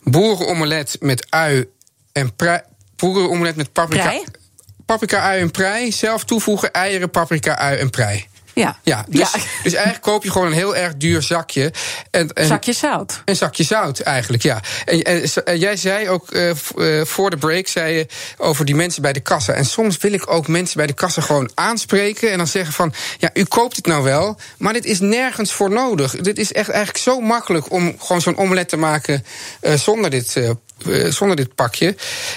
boerenomelet 0.04 0.98
met 1.00 1.26
ui 1.30 1.66
en 2.12 2.36
prei 3.02 3.14
boerenomelet 3.14 3.56
met 3.56 3.74
paprika. 3.74 4.04
Prei? 4.04 4.24
Paprika, 4.86 5.20
ui 5.20 5.42
en 5.42 5.52
prei. 5.52 5.92
Zelf 5.92 6.24
toevoegen 6.24 6.72
eieren, 6.72 7.10
paprika, 7.10 7.58
ui 7.58 7.78
en 7.78 7.90
prei. 7.90 8.30
Ja. 8.54 8.80
ja, 8.84 9.06
dus, 9.10 9.32
dus 9.64 9.74
eigenlijk 9.74 10.04
koop 10.04 10.24
je 10.24 10.32
gewoon 10.32 10.48
een 10.48 10.54
heel 10.54 10.76
erg 10.76 10.96
duur 10.96 11.22
zakje. 11.22 11.74
En, 12.12 12.34
en, 12.34 12.46
zakje 12.46 12.74
zout. 12.74 13.22
Een 13.26 13.36
zakje 13.36 13.64
zout, 13.64 14.00
eigenlijk, 14.00 14.44
ja. 14.44 14.62
En, 14.86 15.02
en, 15.46 15.60
jij 15.60 15.78
zei 15.78 16.10
ook 16.10 16.32
uh, 16.32 16.52
voor 17.04 17.30
de 17.30 17.38
break 17.38 17.68
zei 17.68 17.96
je 17.96 18.06
over 18.38 18.66
die 18.66 18.76
mensen 18.76 19.02
bij 19.02 19.14
de 19.14 19.20
kassa. 19.20 19.54
En 19.54 19.66
soms 19.66 19.98
wil 19.98 20.14
ik 20.14 20.32
ook 20.32 20.48
mensen 20.48 20.78
bij 20.78 20.88
de 20.88 20.94
kassa 20.94 21.22
gewoon 21.22 21.52
aanspreken. 21.54 22.32
En 22.32 22.38
dan 22.38 22.48
zeggen 22.48 22.74
van: 22.74 22.94
ja, 23.18 23.30
u 23.34 23.44
koopt 23.44 23.76
het 23.76 23.86
nou 23.86 24.04
wel, 24.04 24.38
maar 24.58 24.74
dit 24.74 24.86
is 24.86 25.00
nergens 25.00 25.54
voor 25.54 25.70
nodig. 25.70 26.16
Dit 26.16 26.38
is 26.38 26.54
echt 26.54 26.70
eigenlijk 26.70 27.04
zo 27.04 27.20
makkelijk 27.20 27.72
om 27.72 27.96
gewoon 28.00 28.22
zo'n 28.22 28.38
omelet 28.38 28.70
te 28.70 28.78
maken 28.78 29.26
uh, 29.62 29.74
zonder 29.74 30.10
dit 30.10 30.36
uh, 30.36 30.50
eh, 30.50 30.56
zonder 31.10 31.36
dit 31.36 31.56
pakje. 31.56 31.88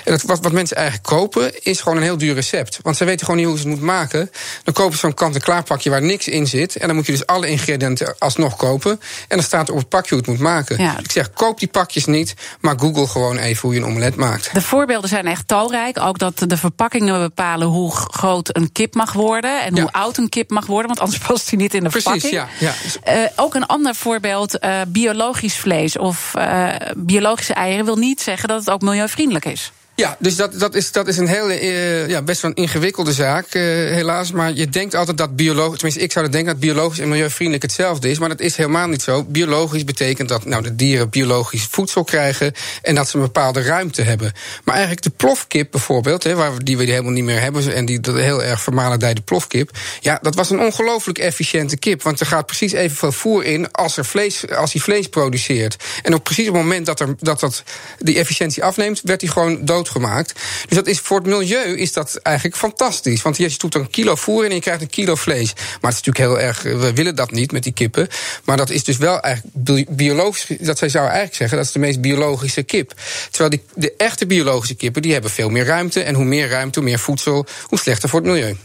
En 0.05 0.13
dat, 0.13 0.23
wat, 0.23 0.41
wat 0.43 0.53
mensen 0.53 0.77
eigenlijk 0.77 1.07
kopen, 1.07 1.65
is 1.65 1.81
gewoon 1.81 1.97
een 1.97 2.03
heel 2.03 2.19
duur 2.19 2.35
recept. 2.35 2.79
Want 2.83 2.97
ze 2.97 3.05
weten 3.05 3.27
gewoon 3.27 3.37
niet 3.37 3.47
hoe 3.47 3.57
ze 3.57 3.61
het 3.61 3.71
moeten 3.71 3.87
maken. 3.87 4.31
Dan 4.65 4.75
kopen 4.75 4.93
ze 4.93 4.99
zo'n 4.99 5.15
kant-en-klaar 5.15 5.63
pakje 5.63 5.91
waar 5.91 6.03
niks 6.03 6.29
in 6.29 6.47
zit. 6.47 6.77
En 6.77 6.87
dan 6.87 6.97
moet 6.97 7.07
je 7.07 7.13
dus 7.13 7.27
alle 7.27 7.47
ingrediënten 7.47 8.15
alsnog 8.19 8.57
kopen. 8.57 8.91
En 9.29 9.37
dan 9.37 9.43
staat 9.43 9.69
er 9.69 9.75
op 9.75 9.81
het 9.81 9.89
pakje 9.89 10.09
hoe 10.09 10.19
het 10.19 10.27
moet 10.27 10.39
maken. 10.39 10.79
Ja. 10.79 10.99
ik 10.99 11.11
zeg, 11.11 11.31
koop 11.33 11.59
die 11.59 11.69
pakjes 11.69 12.05
niet, 12.05 12.35
maar 12.61 12.79
google 12.79 13.07
gewoon 13.07 13.39
even 13.39 13.61
hoe 13.63 13.75
je 13.75 13.81
een 13.81 13.87
omelet 13.87 14.17
maakt. 14.17 14.55
De 14.55 14.63
voorbeelden 14.63 15.09
zijn 15.09 15.27
echt 15.27 15.49
talrijk. 15.49 16.01
Ook 16.01 16.19
dat 16.19 16.39
de 16.47 16.57
verpakkingen 16.57 17.21
bepalen 17.21 17.67
hoe 17.67 17.93
groot 17.93 18.57
een 18.57 18.73
kip 18.73 18.95
mag 18.95 19.13
worden. 19.13 19.63
En 19.63 19.79
hoe 19.79 19.93
oud 19.93 20.17
een 20.17 20.29
kip 20.29 20.51
mag 20.51 20.67
worden, 20.67 20.87
want 20.87 21.01
anders 21.01 21.19
past 21.27 21.51
hij 21.51 21.59
niet 21.59 21.75
in 21.75 21.83
de 21.83 21.89
Precies, 21.89 22.11
verpakking. 22.11 22.49
Ja, 22.59 22.75
ja. 23.05 23.23
Uh, 23.23 23.29
ook 23.37 23.55
een 23.55 23.67
ander 23.67 23.95
voorbeeld, 23.95 24.65
uh, 24.65 24.81
biologisch 24.89 25.57
vlees 25.57 25.99
of 25.99 26.33
uh, 26.37 26.69
biologische 26.97 27.55
eieren 27.55 27.85
wil 27.85 27.97
niet 27.97 28.21
zeggen 28.21 28.34
dat 28.41 28.59
het 28.61 28.71
ook 28.71 28.81
milieuvriendelijk 28.81 29.45
is. 29.45 29.73
Ja, 29.97 30.17
dus 30.19 30.37
dat, 30.37 30.59
dat, 30.59 30.75
is, 30.75 30.93
dat 30.93 31.09
is 31.09 31.17
een 31.17 31.27
hele, 31.27 31.63
uh, 31.63 32.09
ja, 32.09 32.23
best 32.23 32.41
wel 32.41 32.51
een 32.51 32.63
ingewikkelde 32.63 33.13
zaak, 33.13 33.55
uh, 33.55 33.63
helaas. 33.63 34.33
Maar 34.33 34.53
je 34.53 34.69
denkt 34.69 34.95
altijd 34.95 35.19
dat 35.19 35.37
biologisch, 35.37 35.79
tenminste, 35.79 36.03
ik 36.03 36.13
zou 36.13 36.29
denken 36.29 36.53
dat 36.53 36.61
biologisch 36.61 36.99
en 36.99 37.09
milieuvriendelijk 37.09 37.63
hetzelfde 37.63 38.11
is. 38.11 38.19
Maar 38.19 38.29
dat 38.29 38.41
is 38.41 38.57
helemaal 38.57 38.89
niet 38.89 39.03
zo. 39.03 39.25
Biologisch 39.25 39.85
betekent 39.85 40.29
dat 40.29 40.45
nou, 40.45 40.63
de 40.63 40.77
dieren 40.77 41.11
biologisch 41.11 41.67
voedsel 41.71 42.05
krijgen 42.05 42.53
en 42.83 42.95
dat 42.95 43.09
ze 43.09 43.17
een 43.17 43.23
bepaalde 43.23 43.63
ruimte 43.63 44.03
hebben. 44.03 44.33
Maar 44.65 44.75
eigenlijk 44.75 45.05
de 45.05 45.11
plofkip 45.11 45.71
bijvoorbeeld, 45.71 46.25
hè, 46.25 46.35
waar 46.35 46.55
we, 46.57 46.65
die 46.65 46.77
we 46.77 46.85
helemaal 46.85 47.13
niet 47.13 47.25
meer 47.25 47.41
hebben 47.41 47.75
en 47.75 47.85
die 47.85 48.01
dat 48.01 48.17
heel 48.17 48.43
erg 48.43 48.63
vermalendijde 48.63 49.21
plofkip. 49.21 49.71
Ja, 50.01 50.19
dat 50.23 50.35
was 50.35 50.51
een 50.51 50.61
ongelooflijk 50.61 51.19
efficiënte 51.19 51.77
kip. 51.77 52.03
Want 52.03 52.21
er 52.21 52.27
gaat 52.27 52.47
precies 52.47 52.73
evenveel 52.73 53.13
voer 53.13 53.45
in 53.45 53.73
als, 53.73 53.97
er 53.97 54.05
vlees, 54.05 54.51
als 54.51 54.73
hij 54.73 54.83
vlees 54.83 55.09
produceert. 55.09 55.77
En 56.03 56.15
op 56.15 56.25
precies 56.25 56.47
het 56.47 56.55
moment 56.55 56.87
dat, 56.87 57.01
er, 57.01 57.15
dat, 57.19 57.41
dat 57.41 57.63
die 57.99 58.19
efficiëntie 58.19 58.65
afneemt, 58.65 59.01
werd 59.05 59.21
hij 59.21 59.31
gewoon 59.31 59.65
dood 59.65 59.83
gemaakt. 59.89 60.33
Dus 60.69 60.77
dat 60.77 60.87
is, 60.87 60.99
voor 60.99 61.17
het 61.17 61.27
milieu 61.27 61.77
is 61.77 61.93
dat 61.93 62.17
eigenlijk 62.23 62.57
fantastisch. 62.57 63.23
Want 63.23 63.37
je 63.37 63.49
stopt 63.49 63.75
een 63.75 63.91
kilo 63.91 64.15
voer 64.15 64.45
in 64.45 64.49
en 64.49 64.55
je 64.55 64.61
krijgt 64.61 64.83
een 64.83 64.91
kilo 64.91 65.15
vlees. 65.15 65.53
Maar 65.55 65.91
het 65.91 66.01
is 66.01 66.03
natuurlijk 66.05 66.19
heel 66.19 66.41
erg, 66.41 66.63
we 66.63 66.93
willen 66.93 67.15
dat 67.15 67.31
niet 67.31 67.53
met 67.53 67.63
die 67.63 67.73
kippen. 67.73 68.09
Maar 68.45 68.57
dat 68.57 68.71
is 68.71 68.85
dus 68.85 68.97
wel 68.97 69.21
eigenlijk 69.21 69.97
biologisch, 69.97 70.57
dat 70.61 70.79
zij 70.79 70.89
zou 70.89 71.05
eigenlijk 71.05 71.35
zeggen, 71.35 71.57
dat 71.57 71.67
is 71.67 71.73
de 71.73 71.79
meest 71.79 72.01
biologische 72.01 72.63
kip. 72.63 72.93
Terwijl 73.31 73.51
die, 73.51 73.63
de 73.75 73.95
echte 73.97 74.27
biologische 74.27 74.75
kippen, 74.75 75.03
die 75.03 75.13
hebben 75.13 75.31
veel 75.31 75.49
meer 75.49 75.65
ruimte. 75.65 76.03
En 76.03 76.15
hoe 76.15 76.25
meer 76.25 76.49
ruimte, 76.49 76.79
hoe 76.79 76.89
meer 76.89 76.99
voedsel, 76.99 77.47
hoe 77.67 77.79
slechter 77.79 78.09
voor 78.09 78.21
het 78.21 78.29
milieu. 78.29 78.57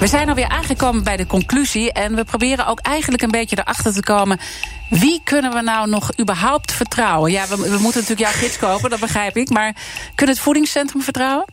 We 0.00 0.06
zijn 0.06 0.28
alweer 0.28 0.48
aangekomen 0.48 1.04
bij 1.04 1.16
de 1.16 1.26
conclusie. 1.26 1.92
En 1.92 2.14
we 2.14 2.24
proberen 2.24 2.66
ook 2.66 2.80
eigenlijk 2.80 3.22
een 3.22 3.30
beetje 3.30 3.58
erachter 3.58 3.92
te 3.92 4.02
komen. 4.02 4.38
Wie 4.90 5.20
kunnen 5.24 5.52
we 5.52 5.60
nou 5.60 5.88
nog 5.88 6.18
überhaupt 6.20 6.72
vertrouwen? 6.72 7.30
Ja, 7.30 7.46
we, 7.48 7.56
moeten 7.56 8.00
natuurlijk 8.00 8.18
jouw 8.18 8.40
gids 8.40 8.58
kopen, 8.58 8.90
dat 8.90 9.00
begrijp 9.00 9.36
ik. 9.36 9.48
Maar 9.48 9.74
kunnen 10.14 10.34
het 10.34 10.44
voedingscentrum 10.44 11.02
vertrouwen? 11.02 11.46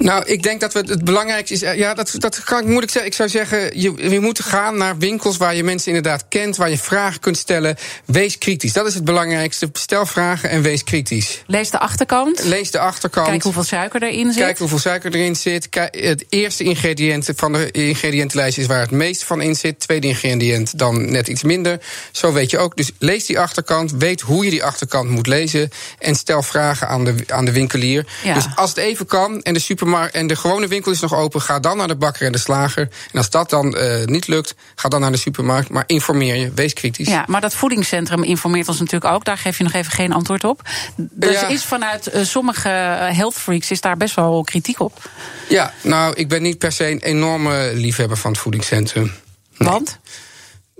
Nou, 0.00 0.24
ik 0.24 0.42
denk 0.42 0.60
dat 0.60 0.72
we 0.72 0.78
het 0.78 1.04
belangrijkste 1.04 1.54
is. 1.54 1.60
Ja, 1.60 1.94
dat, 1.94 2.14
dat 2.18 2.42
kan 2.42 2.58
ik 2.58 2.66
moeilijk 2.66 2.92
zeggen. 2.92 3.10
Ik 3.10 3.16
zou 3.16 3.28
zeggen, 3.28 3.80
je, 3.80 4.10
je 4.10 4.20
moet 4.20 4.40
gaan 4.40 4.76
naar 4.76 4.98
winkels 4.98 5.36
waar 5.36 5.54
je 5.54 5.64
mensen 5.64 5.88
inderdaad 5.88 6.24
kent, 6.28 6.56
waar 6.56 6.70
je 6.70 6.78
vragen 6.78 7.20
kunt 7.20 7.36
stellen. 7.36 7.76
Wees 8.04 8.38
kritisch. 8.38 8.72
Dat 8.72 8.86
is 8.86 8.94
het 8.94 9.04
belangrijkste. 9.04 9.70
Stel 9.72 10.06
vragen 10.06 10.50
en 10.50 10.62
wees 10.62 10.84
kritisch. 10.84 11.42
Lees 11.46 11.70
de 11.70 11.78
achterkant. 11.78 12.44
Lees 12.44 12.70
de 12.70 12.78
achterkant. 12.78 13.26
Kijk 13.26 13.42
hoeveel 13.42 13.62
suiker 13.62 14.02
erin 14.02 14.32
zit. 14.32 14.42
Kijk 14.42 14.58
hoeveel 14.58 14.78
suiker 14.78 15.14
erin 15.14 15.36
zit. 15.36 15.68
Kijk, 15.68 15.94
het 15.94 16.24
eerste 16.28 16.64
ingrediënt 16.64 17.28
van 17.36 17.52
de 17.52 17.70
ingrediëntenlijst 17.70 18.58
is 18.58 18.66
waar 18.66 18.80
het 18.80 18.90
meeste 18.90 19.26
van 19.26 19.40
in 19.40 19.54
zit. 19.54 19.80
Tweede 19.80 20.06
ingrediënt 20.06 20.78
dan 20.78 21.10
net 21.10 21.28
iets 21.28 21.42
minder. 21.42 21.80
Zo 22.12 22.32
weet 22.32 22.50
je 22.50 22.58
ook. 22.58 22.76
Dus 22.76 22.90
lees 22.98 23.26
die 23.26 23.38
achterkant. 23.38 23.92
Weet 23.92 24.20
hoe 24.20 24.44
je 24.44 24.50
die 24.50 24.64
achterkant 24.64 25.10
moet 25.10 25.26
lezen. 25.26 25.70
En 25.98 26.14
stel 26.14 26.42
vragen 26.42 26.88
aan 26.88 27.04
de, 27.04 27.14
aan 27.26 27.44
de 27.44 27.52
winkelier. 27.52 28.06
Ja. 28.24 28.34
Dus 28.34 28.46
als 28.54 28.70
het 28.70 28.78
even 28.78 29.06
kan 29.06 29.42
en 29.42 29.54
de 29.54 29.60
supermarkt 29.60 29.88
en 29.98 30.26
de 30.26 30.36
gewone 30.36 30.68
winkel 30.68 30.92
is 30.92 31.00
nog 31.00 31.14
open, 31.14 31.40
ga 31.40 31.60
dan 31.60 31.76
naar 31.76 31.88
de 31.88 31.96
bakker 31.96 32.26
en 32.26 32.32
de 32.32 32.38
slager. 32.38 32.88
En 33.12 33.18
als 33.18 33.30
dat 33.30 33.50
dan 33.50 33.76
uh, 33.76 34.04
niet 34.04 34.26
lukt, 34.26 34.54
ga 34.74 34.88
dan 34.88 35.00
naar 35.00 35.12
de 35.12 35.18
supermarkt. 35.18 35.68
Maar 35.68 35.84
informeer 35.86 36.34
je, 36.34 36.52
wees 36.54 36.72
kritisch. 36.72 37.08
Ja, 37.08 37.24
maar 37.26 37.40
dat 37.40 37.54
voedingscentrum 37.54 38.22
informeert 38.22 38.68
ons 38.68 38.78
natuurlijk 38.78 39.12
ook. 39.14 39.24
Daar 39.24 39.38
geef 39.38 39.58
je 39.58 39.64
nog 39.64 39.72
even 39.72 39.92
geen 39.92 40.12
antwoord 40.12 40.44
op. 40.44 40.62
Dus 40.96 41.40
ja. 41.40 41.46
is 41.46 41.64
vanuit 41.64 42.14
uh, 42.14 42.22
sommige 42.24 42.68
health 43.12 43.34
freaks 43.34 43.70
is 43.70 43.80
daar 43.80 43.96
best 43.96 44.14
wel 44.14 44.42
kritiek 44.42 44.80
op. 44.80 45.10
Ja, 45.48 45.72
nou, 45.82 46.14
ik 46.14 46.28
ben 46.28 46.42
niet 46.42 46.58
per 46.58 46.72
se 46.72 46.90
een 46.90 47.00
enorme 47.00 47.70
liefhebber 47.74 48.16
van 48.16 48.30
het 48.30 48.40
voedingscentrum. 48.40 49.12
Nee. 49.56 49.68
Want? 49.68 49.98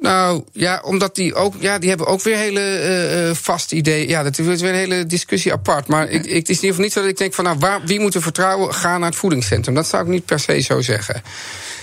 Nou 0.01 0.45
ja, 0.53 0.81
omdat 0.85 1.15
die 1.15 1.35
ook, 1.35 1.55
ja, 1.59 1.79
die 1.79 1.89
hebben 1.89 2.07
ook 2.07 2.23
weer 2.23 2.37
hele 2.37 3.27
uh, 3.29 3.35
vaste 3.35 3.75
ideeën. 3.75 4.09
Ja, 4.09 4.23
dat 4.23 4.39
is 4.39 4.61
weer 4.61 4.71
een 4.71 4.75
hele 4.75 5.07
discussie 5.07 5.53
apart. 5.53 5.87
Maar 5.87 6.09
ik, 6.09 6.25
ik, 6.25 6.35
het 6.37 6.49
is 6.49 6.57
in 6.57 6.65
ieder 6.65 6.69
geval 6.69 6.85
niet 6.85 6.93
zo 6.93 7.01
dat 7.01 7.11
ik 7.11 7.17
denk 7.17 7.35
van, 7.35 7.45
nou, 7.45 7.59
waar, 7.59 7.81
wie 7.85 8.01
moet 8.01 8.15
er 8.15 8.23
vertrouwen? 8.23 8.75
Ga 8.75 8.99
naar 8.99 9.09
het 9.09 9.19
voedingscentrum. 9.19 9.75
Dat 9.75 9.87
zou 9.87 10.03
ik 10.03 10.09
niet 10.09 10.25
per 10.25 10.41
se 10.41 10.61
zo 10.61 10.81
zeggen. 10.81 11.23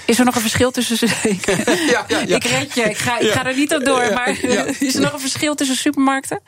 Is 0.06 0.20
er 0.20 0.26
nog 0.26 0.36
een 0.36 0.42
verschil 0.42 0.72
tussen. 0.72 1.08
ik, 1.24 1.46
ja, 1.46 2.06
ja, 2.08 2.24
ja. 2.28 2.36
ik 2.36 2.44
red 2.44 2.74
je, 2.74 2.82
ik 2.82 2.98
ga, 2.98 3.20
ik 3.20 3.32
ga 3.32 3.46
er 3.46 3.56
niet 3.56 3.74
op 3.74 3.86
door. 3.86 4.14
Maar 4.14 4.30
is 4.80 4.96
er 4.96 5.02
nog 5.02 5.14
een 5.14 5.20
verschil 5.20 5.56
tussen 5.56 5.76
supermarkten? 5.76 6.40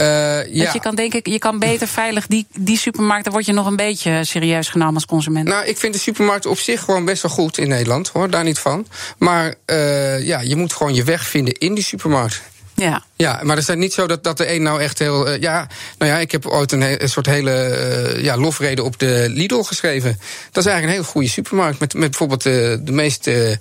Uh, 0.00 0.04
ja. 0.54 0.72
Je 0.72 0.80
kan 0.80 0.94
denken, 0.94 1.20
je 1.22 1.38
kan 1.38 1.58
beter 1.58 1.88
veilig 1.88 2.26
die, 2.26 2.46
die 2.58 2.78
supermarkt, 2.78 3.24
daar 3.24 3.32
word 3.32 3.46
je 3.46 3.52
nog 3.52 3.66
een 3.66 3.76
beetje 3.76 4.24
serieus 4.24 4.68
genomen 4.68 4.94
als 4.94 5.06
consument. 5.06 5.48
Nou, 5.48 5.66
ik 5.66 5.78
vind 5.78 5.94
de 5.94 6.00
supermarkt 6.00 6.46
op 6.46 6.58
zich 6.58 6.80
gewoon 6.82 7.04
best 7.04 7.22
wel 7.22 7.30
goed 7.30 7.58
in 7.58 7.68
Nederland, 7.68 8.08
hoor, 8.08 8.30
daar 8.30 8.44
niet 8.44 8.58
van. 8.58 8.86
Maar 9.18 9.54
uh, 9.66 10.26
ja, 10.26 10.40
je 10.40 10.56
moet 10.56 10.72
gewoon 10.72 10.94
je 10.94 11.04
weg 11.04 11.26
vinden 11.26 11.54
in 11.54 11.74
die 11.74 11.84
supermarkt. 11.84 12.42
Ja. 12.74 13.04
Ja, 13.16 13.40
maar 13.42 13.56
het 13.56 13.68
is 13.68 13.74
niet 13.74 13.92
zo 13.92 14.06
dat, 14.06 14.24
dat 14.24 14.36
de 14.36 14.54
een 14.54 14.62
nou 14.62 14.80
echt 14.80 14.98
heel. 14.98 15.28
Uh, 15.28 15.40
ja, 15.40 15.68
nou 15.98 16.10
ja, 16.10 16.18
ik 16.18 16.32
heb 16.32 16.46
ooit 16.46 16.72
een, 16.72 17.02
een 17.02 17.08
soort 17.08 17.26
hele 17.26 17.78
uh, 18.16 18.22
ja, 18.22 18.36
lofrede 18.36 18.82
op 18.82 18.98
de 18.98 19.26
Lidl 19.28 19.62
geschreven. 19.62 20.18
Dat 20.50 20.64
is 20.64 20.70
eigenlijk 20.70 20.84
een 20.84 20.90
hele 20.90 21.12
goede 21.12 21.28
supermarkt. 21.28 21.80
Met, 21.80 21.94
met 21.94 22.08
bijvoorbeeld 22.08 22.42
de, 22.42 22.80
de, 22.82 22.92
meest, 22.92 23.24
de 23.24 23.58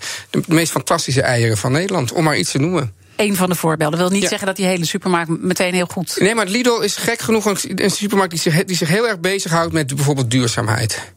meest 0.47 0.71
fantastische 0.71 1.21
eieren 1.21 1.57
van 1.57 1.71
Nederland, 1.71 2.11
om 2.11 2.23
maar 2.23 2.37
iets 2.37 2.51
te 2.51 2.59
noemen. 2.59 2.93
Een 3.23 3.35
van 3.35 3.49
de 3.49 3.55
voorbeelden. 3.55 3.99
wil 3.99 4.09
niet 4.09 4.21
ja. 4.21 4.27
zeggen 4.27 4.47
dat 4.47 4.55
die 4.55 4.65
hele 4.65 4.85
supermarkt 4.85 5.41
meteen 5.41 5.73
heel 5.73 5.85
goed. 5.85 6.15
Nee, 6.19 6.35
maar 6.35 6.45
Lidl 6.45 6.79
is 6.81 6.95
gek 6.95 7.21
genoeg 7.21 7.45
een, 7.45 7.91
supermarkt 7.91 8.31
die 8.31 8.39
zich, 8.39 8.63
die 8.63 8.75
zich 8.75 8.87
heel 8.87 9.07
erg 9.07 9.19
bezighoudt 9.19 9.73
met 9.73 9.95
bijvoorbeeld 9.95 10.31
duurzaamheid. 10.31 11.13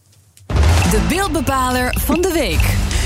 De 0.90 1.00
beeldbepaler 1.08 1.96
van 2.04 2.20
de 2.20 2.32
week. 2.32 2.60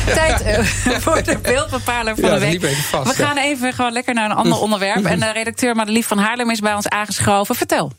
Tijd 0.07 0.47
uh, 0.47 0.99
voor 1.05 1.23
de 1.23 1.39
beeldbepaler 1.39 2.15
van 2.15 2.29
ja, 2.29 2.39
de 2.39 2.59
week. 2.59 2.77
Vast, 2.77 3.17
We 3.17 3.23
gaan 3.23 3.37
even 3.37 3.73
gewoon 3.73 3.93
lekker 3.93 4.15
naar 4.15 4.31
een 4.31 4.37
ander 4.37 4.59
onderwerp. 4.59 5.05
En 5.05 5.21
de 5.21 5.33
redacteur 5.33 5.77
Madelief 5.77 6.07
van 6.07 6.19
Haarlem 6.19 6.51
is 6.51 6.61
bij 6.61 6.75
ons 6.75 6.89
aangeschoven. 6.89 7.55
Vertel. 7.55 7.93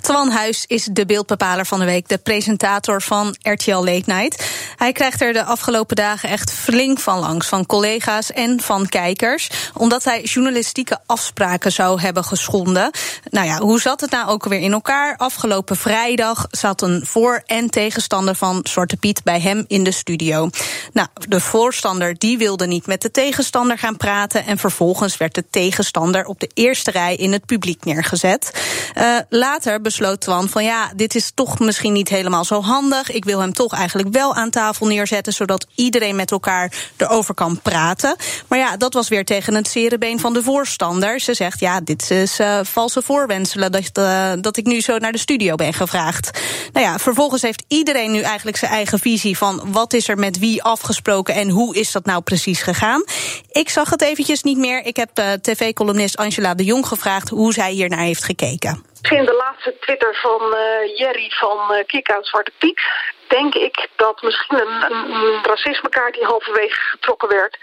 Twan 0.00 0.30
Huis 0.30 0.64
is 0.66 0.88
de 0.92 1.06
beeldbepaler 1.06 1.66
van 1.66 1.78
de 1.78 1.84
week, 1.84 2.08
de 2.08 2.18
presentator 2.18 3.02
van 3.02 3.36
RTL 3.42 3.72
Late 3.72 4.02
Night. 4.04 4.44
Hij 4.76 4.92
krijgt 4.92 5.20
er 5.20 5.32
de 5.32 5.44
afgelopen 5.44 5.96
dagen 5.96 6.28
echt 6.28 6.52
flink 6.52 6.98
van 6.98 7.18
langs, 7.18 7.46
van 7.46 7.66
collega's 7.66 8.32
en 8.32 8.60
van 8.60 8.88
kijkers, 8.88 9.50
omdat 9.74 10.04
hij 10.04 10.22
journalistieke 10.22 10.98
afspraken 11.06 11.72
zou 11.72 12.00
hebben 12.00 12.24
geschonden. 12.24 12.90
Nou 13.30 13.46
ja, 13.46 13.58
hoe 13.58 13.80
zat 13.80 14.00
het 14.00 14.10
nou 14.10 14.28
ook 14.28 14.44
weer 14.44 14.60
in 14.60 14.72
elkaar? 14.72 15.16
Afgelopen 15.16 15.76
vrijdag 15.76 16.46
zat 16.50 16.82
een 16.82 17.06
voor- 17.06 17.42
en 17.46 17.70
tegenstander 17.70 18.34
van 18.34 18.60
Zwarte 18.62 18.96
Piet 18.96 19.22
bij 19.24 19.40
hem 19.40 19.64
in 19.66 19.84
de 19.84 19.92
studio. 19.92 20.50
Nou, 20.92 21.08
de 21.28 21.40
voorstander 21.40 22.18
die 22.18 22.38
wilde 22.38 22.66
niet 22.66 22.86
met 22.86 23.02
de 23.02 23.10
tegenstander 23.10 23.78
gaan 23.78 23.96
praten 23.96 24.46
en 24.46 24.58
vervolgens 24.58 25.16
werd 25.16 25.34
de 25.34 25.44
tegenstander 25.50 26.24
op 26.24 26.40
de 26.40 26.50
eerste 26.54 26.90
rij 26.90 27.16
in 27.16 27.32
het 27.32 27.46
publiek 27.46 27.84
neergezet. 27.84 28.62
Uh, 28.96 29.18
later 29.48 29.80
besloot 29.80 30.20
Twan 30.20 30.48
van 30.48 30.64
ja, 30.64 30.92
dit 30.96 31.14
is 31.14 31.30
toch 31.34 31.58
misschien 31.58 31.92
niet 31.92 32.08
helemaal 32.08 32.44
zo 32.44 32.60
handig. 32.60 33.10
Ik 33.10 33.24
wil 33.24 33.40
hem 33.40 33.52
toch 33.52 33.72
eigenlijk 33.72 34.08
wel 34.08 34.34
aan 34.34 34.50
tafel 34.50 34.86
neerzetten, 34.86 35.32
zodat 35.32 35.66
iedereen 35.74 36.16
met 36.16 36.30
elkaar 36.30 36.72
erover 36.96 37.34
kan 37.34 37.60
praten. 37.62 38.16
Maar 38.48 38.58
ja, 38.58 38.76
dat 38.76 38.94
was 38.94 39.08
weer 39.08 39.24
tegen 39.24 39.54
het 39.54 39.68
zere 39.68 39.98
been 39.98 40.20
van 40.20 40.32
de 40.32 40.42
voorstander. 40.42 41.20
Ze 41.20 41.34
zegt 41.34 41.60
ja, 41.60 41.80
dit 41.80 42.10
is 42.10 42.40
uh, 42.40 42.60
valse 42.62 43.02
voorwenselen 43.02 43.72
dat, 43.72 43.90
uh, 43.98 44.32
dat 44.40 44.56
ik 44.56 44.66
nu 44.66 44.80
zo 44.80 44.98
naar 44.98 45.12
de 45.12 45.18
studio 45.18 45.54
ben 45.54 45.74
gevraagd. 45.74 46.40
Nou 46.72 46.86
ja, 46.86 46.98
vervolgens 46.98 47.42
heeft 47.42 47.64
iedereen 47.68 48.10
nu 48.10 48.20
eigenlijk 48.20 48.56
zijn 48.56 48.72
eigen 48.72 48.98
visie 48.98 49.36
van 49.36 49.62
wat 49.64 49.92
is 49.92 50.08
er 50.08 50.18
met 50.18 50.38
wie 50.38 50.62
afgesproken 50.62 51.34
en 51.34 51.48
hoe 51.50 51.76
is 51.76 51.92
dat 51.92 52.04
nou 52.04 52.22
precies 52.22 52.62
gegaan. 52.62 53.04
Ik 53.52 53.68
zag 53.68 53.90
het 53.90 54.02
eventjes 54.02 54.42
niet 54.42 54.58
meer. 54.58 54.84
Ik 54.84 54.96
heb 54.96 55.18
uh, 55.18 55.32
tv-columnist 55.32 56.16
Angela 56.16 56.54
de 56.54 56.64
Jong 56.64 56.86
gevraagd 56.86 57.28
hoe 57.28 57.52
zij 57.52 57.72
hier 57.72 57.88
naar 57.88 57.98
heeft 57.98 58.24
gekeken. 58.24 58.87
Misschien 59.00 59.24
de 59.24 59.32
laatste 59.32 59.78
Twitter 59.80 60.14
van 60.14 60.54
uh, 60.54 60.96
Jerry 60.96 61.30
van 61.30 61.74
uh, 61.74 61.84
Kick-Out 61.86 62.26
Zwarte 62.26 62.52
Piet. 62.58 62.80
Denk 63.26 63.54
ik 63.54 63.88
dat 63.96 64.22
misschien 64.22 64.58
een, 64.58 65.44
racismekaart 65.44 66.14
die 66.14 66.24
halverwege 66.24 66.80
getrokken 66.80 67.28
werd 67.28 67.58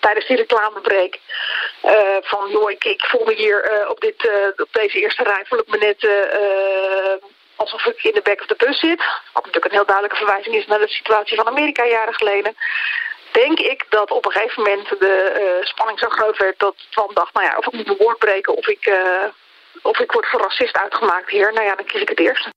tijdens 0.00 0.26
die 0.26 0.36
reclamebreak. 0.36 1.18
Uh, 1.84 1.92
van 2.20 2.50
joh, 2.50 2.70
ik, 2.70 2.84
ik 2.84 3.04
voel 3.04 3.24
me 3.24 3.34
hier 3.34 3.86
op, 3.88 4.00
dit, 4.00 4.30
op 4.56 4.68
deze 4.70 5.00
eerste 5.00 5.22
rij 5.22 5.44
voel 5.46 5.58
ik 5.58 5.68
me 5.68 5.78
net 5.78 6.08
alsof 7.56 7.84
ik 7.84 8.04
in 8.04 8.14
de 8.14 8.20
back 8.22 8.40
of 8.40 8.46
the 8.46 8.64
bus 8.64 8.78
zit. 8.78 9.04
Wat 9.32 9.44
natuurlijk 9.44 9.64
een 9.64 9.78
heel 9.78 9.86
duidelijke 9.86 10.24
verwijzing 10.24 10.54
is 10.54 10.66
naar 10.66 10.78
de 10.78 10.88
situatie 10.88 11.36
van 11.36 11.46
Amerika 11.46 11.84
jaren 11.84 12.14
geleden 12.14 12.56
denk 13.30 13.58
ik 13.60 13.86
dat 13.88 14.10
op 14.10 14.26
een 14.26 14.32
gegeven 14.32 14.62
moment 14.62 14.88
de 14.88 15.58
spanning 15.60 15.98
zo 15.98 16.08
groot 16.08 16.36
werd 16.36 16.58
dat 16.58 16.74
Twan 16.90 17.10
dacht, 17.14 17.34
nou 17.34 17.46
ja, 17.46 17.56
of 17.56 17.66
ik 17.66 17.72
moet 17.72 17.86
mijn 17.86 17.98
woord 17.98 18.18
breken 18.18 18.56
of 18.56 18.66
ik, 18.66 18.86
of 19.86 19.98
ik 19.98 20.12
word 20.12 20.26
voor 20.26 20.40
racist 20.40 20.76
uitgemaakt 20.76 21.30
hier. 21.30 21.52
Nou 21.52 21.66
ja, 21.66 21.74
dan 21.74 21.86
kies 21.86 22.00
ik 22.00 22.08
het 22.08 22.20
eerste. 22.20 22.52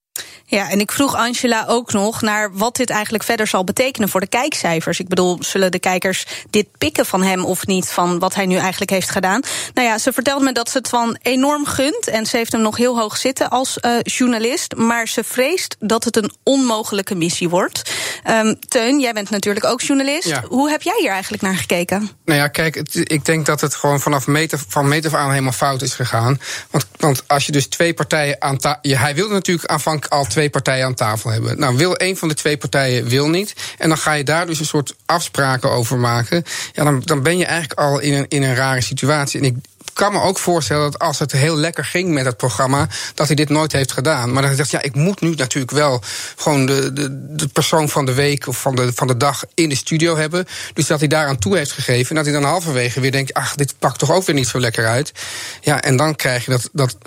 Ja, 0.50 0.70
en 0.70 0.80
ik 0.80 0.92
vroeg 0.92 1.16
Angela 1.16 1.66
ook 1.68 1.92
nog 1.92 2.22
naar 2.22 2.54
wat 2.54 2.76
dit 2.76 2.90
eigenlijk 2.90 3.24
verder 3.24 3.48
zal 3.48 3.64
betekenen 3.64 4.10
voor 4.10 4.20
de 4.20 4.28
kijkcijfers. 4.28 5.00
Ik 5.00 5.08
bedoel, 5.08 5.38
zullen 5.40 5.72
de 5.72 5.80
kijkers 5.80 6.26
dit 6.50 6.68
pikken 6.78 7.06
van 7.06 7.24
hem 7.24 7.46
of 7.46 7.66
niet, 7.66 7.90
van 7.90 8.20
wat 8.20 8.36
hij 8.36 8.46
nu 8.46 8.56
eigenlijk 8.56 8.92
heeft 8.92 9.10
gedaan? 9.10 9.42
Nou 9.74 9.88
ja, 9.88 9.98
ze 9.98 10.14
vertelde 10.14 10.46
me 10.46 10.52
dat 10.52 10.70
ze 10.70 10.78
het 10.78 10.90
van 10.90 11.18
enorm 11.22 11.66
gunt 11.66 12.08
en 12.08 12.26
ze 12.26 12.38
heeft 12.38 12.52
hem 12.52 12.62
nog 12.62 12.78
heel 12.78 13.00
hoog 13.00 13.18
zitten 13.18 13.50
als 13.50 13.78
uh, 13.82 14.00
journalist, 14.04 14.76
maar 14.76 15.08
ze 15.08 15.24
vreest 15.24 15.76
dat 15.80 16.04
het 16.04 16.16
een 16.16 16.32
onmogelijke 16.44 17.16
missie 17.16 17.50
wordt. 17.50 17.92
Um, 18.30 18.60
Teun, 18.68 19.00
jij 19.00 19.14
bent 19.14 19.30
natuurlijk 19.30 19.66
ook 19.66 19.82
journalist. 19.82 20.28
Ja. 20.28 20.44
Hoe 20.48 20.70
heb 20.70 20.82
jij 20.82 20.98
hier 21.00 21.12
eigenlijk 21.12 21.44
naar 21.44 21.56
gekeken? 21.56 22.10
Nou 22.26 22.40
ja, 22.40 22.48
kijk, 22.48 22.76
het, 22.76 23.12
ik 23.12 23.26
denk 23.26 23.46
dat 23.46 23.62
het 23.62 23.76
gewoon 23.76 24.00
vanaf 24.00 24.28
meter, 24.28 24.60
van 24.68 24.88
meter 24.88 25.12
af 25.12 25.20
aan 25.20 25.30
helemaal 25.30 25.52
fout 25.52 25.82
is 25.82 25.94
gegaan. 25.94 26.40
Want, 26.72 26.88
want 26.98 27.24
als 27.28 27.46
je 27.46 27.52
dus 27.52 27.68
twee 27.68 27.94
partijen 27.94 28.36
aan 28.42 28.58
tafel. 28.58 28.98
Hij 28.98 29.16
wilde 29.16 29.34
natuurlijk 29.34 29.68
aanvankelijk 29.72 30.14
al 30.14 30.26
twee 30.26 30.39
partijen 30.48 30.86
aan 30.86 30.94
tafel 30.94 31.30
hebben. 31.30 31.60
Nou, 31.60 31.78
wil 31.78 31.94
een 31.98 32.18
van 32.18 32.28
de 32.28 32.34
twee 32.34 32.58
partijen 32.58 33.08
wil 33.08 33.30
niet. 33.30 33.54
En 33.78 33.90
dan 33.90 33.98
ga 33.98 34.14
je 34.14 34.24
daar 34.24 34.46
dus 34.46 34.60
een 34.60 34.66
soort 34.66 34.96
afspraken 35.06 35.72
over 35.72 35.98
maken. 35.98 36.44
Ja, 36.74 36.84
dan, 36.84 37.02
dan 37.06 37.24
ben 37.24 37.38
je 37.38 37.46
eigenlijk 37.46 37.80
al 37.80 38.00
in 38.00 38.14
een, 38.14 38.26
in 38.28 38.44
een 38.44 38.56
rare 38.56 38.82
situatie. 38.82 39.40
En 39.40 39.46
ik, 39.46 39.56
kan 40.00 40.12
me 40.12 40.22
ook 40.22 40.38
voorstellen 40.38 40.92
dat 40.92 41.00
als 41.00 41.20
het 41.20 41.32
heel 41.32 41.56
lekker 41.56 41.86
ging 41.86 42.10
met 42.10 42.26
het 42.26 42.38
programma, 42.38 42.88
dat 43.14 43.28
hij 43.28 43.36
dit 43.36 43.50
nooit 43.50 43.72
heeft 43.72 43.92
gedaan. 43.92 44.32
Maar 44.32 44.42
dat 44.42 44.52
hij 44.52 44.56
zegt, 44.56 44.72
ja, 44.72 44.82
ik 44.82 44.96
moet 44.96 45.22
nu 45.22 45.34
natuurlijk 45.36 45.72
wel 45.72 46.02
gewoon 46.36 46.66
de, 46.66 46.94
de, 46.94 47.36
de 47.36 47.48
persoon 47.48 47.90
van 47.90 48.06
de 48.06 48.14
week 48.14 48.48
of 48.48 48.62
van 48.62 48.76
de, 48.76 48.92
van 48.94 49.08
de 49.08 49.18
dag 49.18 49.44
in 49.54 49.70
de 49.70 49.76
studio 49.76 50.18
hebben. 50.18 50.46
Dus 50.74 50.88
dat 50.88 51.00
hij 51.00 51.08
daaraan 51.08 51.38
toe 51.38 51.58
heeft 51.58 51.72
gegeven. 51.72 52.10
En 52.10 52.16
dat 52.16 52.26
hij 52.26 52.42
dan 52.42 52.50
halverwege 52.50 53.00
weer 53.00 53.12
denkt, 53.12 53.34
ach, 53.34 53.56
dit 53.56 53.74
pakt 53.80 54.00
toch 54.00 54.12
ook 54.12 54.26
weer 54.26 54.36
niet 54.36 54.48
zo 54.48 54.60
lekker 54.60 54.88
uit. 54.88 55.12
Ja, 55.62 55.82
en 55.82 55.98
dan 55.98 56.16
krijg 56.16 56.46
je 56.46 56.52
dat, 56.52 56.70
dat 56.72 56.98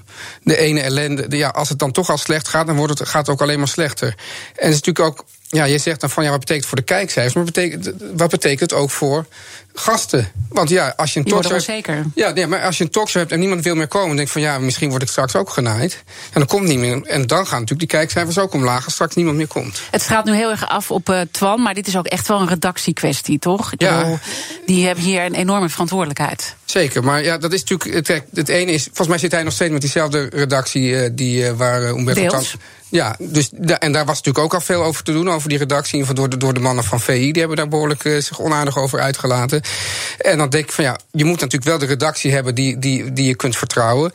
de 0.43 0.57
ene 0.57 0.81
ellende, 0.81 1.37
ja, 1.37 1.49
als 1.49 1.69
het 1.69 1.79
dan 1.79 1.93
toch 1.93 2.11
al 2.11 2.19
slecht 2.19 2.49
gaat, 2.49 2.67
dan 2.67 2.77
wordt 2.77 2.99
het, 2.99 3.09
gaat 3.09 3.27
het 3.27 3.35
ook 3.35 3.43
alleen 3.43 3.59
maar 3.59 3.69
slechter. 3.69 4.09
En 4.09 4.67
het 4.67 4.75
is 4.75 4.81
natuurlijk 4.81 5.07
ook 5.07 5.25
ja, 5.53 5.65
je 5.65 5.79
zegt 5.79 6.01
dan 6.01 6.11
van 6.11 6.25
ja, 6.25 6.31
wat 6.31 6.41
betekent 6.41 6.65
het 6.65 6.75
voor 6.75 6.87
de 6.87 6.95
kijkcijfers? 6.95 7.35
Maar 7.35 7.45
betekent, 7.45 7.93
wat 8.15 8.31
betekent 8.31 8.71
het 8.71 8.73
ook 8.73 8.91
voor 8.91 9.27
gasten? 9.75 10.31
Want 10.49 10.69
ja, 10.69 10.93
als 10.97 11.13
je 11.13 11.21
een 11.21 11.27
talkshow. 11.27 11.61
zeker. 11.61 12.05
Ja, 12.15 12.31
nee, 12.31 12.47
maar 12.47 12.63
als 12.63 12.79
je 12.79 12.85
een 12.85 12.91
talkshow 12.91 13.21
hebt 13.21 13.33
en 13.33 13.41
niemand 13.41 13.65
wil 13.65 13.75
meer 13.75 13.89
komen, 13.89 14.07
dan 14.07 14.17
denk 14.17 14.29
je 14.29 14.33
van 14.33 14.43
ja, 14.43 14.59
misschien 14.59 14.91
word 14.91 15.03
ik 15.03 15.09
straks 15.09 15.37
ook 15.37 15.51
genaaid. 15.51 16.03
En 16.07 16.41
dan 16.41 16.47
komt 16.47 16.67
niet 16.67 16.79
meer. 16.79 17.03
En 17.03 17.27
dan 17.27 17.47
gaan 17.47 17.61
natuurlijk 17.61 17.91
die 17.91 17.99
kijkcijfers 17.99 18.39
ook 18.39 18.53
omlaag 18.53 18.85
als 18.85 18.95
straks 18.95 19.15
niemand 19.15 19.37
meer 19.37 19.47
komt. 19.47 19.83
Het 19.91 20.03
gaat 20.03 20.25
nu 20.25 20.35
heel 20.35 20.51
erg 20.51 20.69
af 20.69 20.91
op 20.91 21.09
uh, 21.09 21.21
Twan, 21.31 21.63
maar 21.63 21.75
dit 21.75 21.87
is 21.87 21.97
ook 21.97 22.07
echt 22.07 22.29
wel 22.29 22.41
een 22.41 22.49
redactiekwestie, 22.49 23.39
toch? 23.39 23.73
Ik 23.73 23.81
ja. 23.81 23.99
bedoel, 23.99 24.19
die 24.67 24.87
hebben 24.87 25.05
hier 25.05 25.25
een 25.25 25.35
enorme 25.35 25.69
verantwoordelijkheid. 25.69 26.55
Zeker, 26.65 27.05
maar 27.05 27.23
ja, 27.23 27.39
dat 27.39 27.53
is 27.53 27.65
natuurlijk. 27.65 28.09
Het, 28.09 28.23
het 28.35 28.49
ene 28.49 28.73
is, 28.73 28.83
volgens 28.85 29.09
mij 29.09 29.19
zit 29.19 29.33
hij 29.33 29.43
nog 29.43 29.53
steeds 29.53 29.73
met 29.73 29.81
diezelfde 29.81 30.29
redactie 30.33 30.89
uh, 30.91 31.09
die, 31.13 31.45
uh, 31.45 31.51
waar 31.51 31.83
uh, 31.83 31.89
Umberto 31.89 32.27
Tan. 32.27 32.45
Ja, 32.89 33.17
dus, 33.19 33.51
en 33.79 33.93
daar 33.93 34.05
was 34.05 34.17
natuurlijk 34.17 34.45
ook 34.45 34.55
al 34.55 34.61
veel 34.61 34.83
over 34.83 35.03
te 35.03 35.13
doen, 35.13 35.31
over 35.31 35.49
die 35.49 35.59
redactie. 35.59 36.13
Door 36.13 36.29
de, 36.29 36.37
door 36.37 36.55
de 36.55 36.61
mannen 36.61 36.85
van 36.85 37.01
VI, 37.01 37.33
die 37.33 37.41
hebben 37.41 37.57
daar 37.57 37.69
behoorlijk 37.69 38.03
zich 38.03 38.41
onaardig 38.41 38.79
over 38.79 39.01
uitgelaten. 39.01 39.62
En 40.19 40.39
dan 40.39 40.51
denk 40.51 40.65
ik 40.65 40.73
van 40.73 40.85
ja, 40.85 40.99
je 41.11 41.25
moet 41.25 41.41
natuurlijk 41.41 41.71
wel 41.71 41.79
de 41.79 41.87
redactie 41.87 42.33
hebben 42.33 42.55
die, 42.55 42.79
die, 42.79 43.13
die 43.13 43.27
je 43.27 43.37
kunt 43.37 43.57
vertrouwen. 43.57 44.13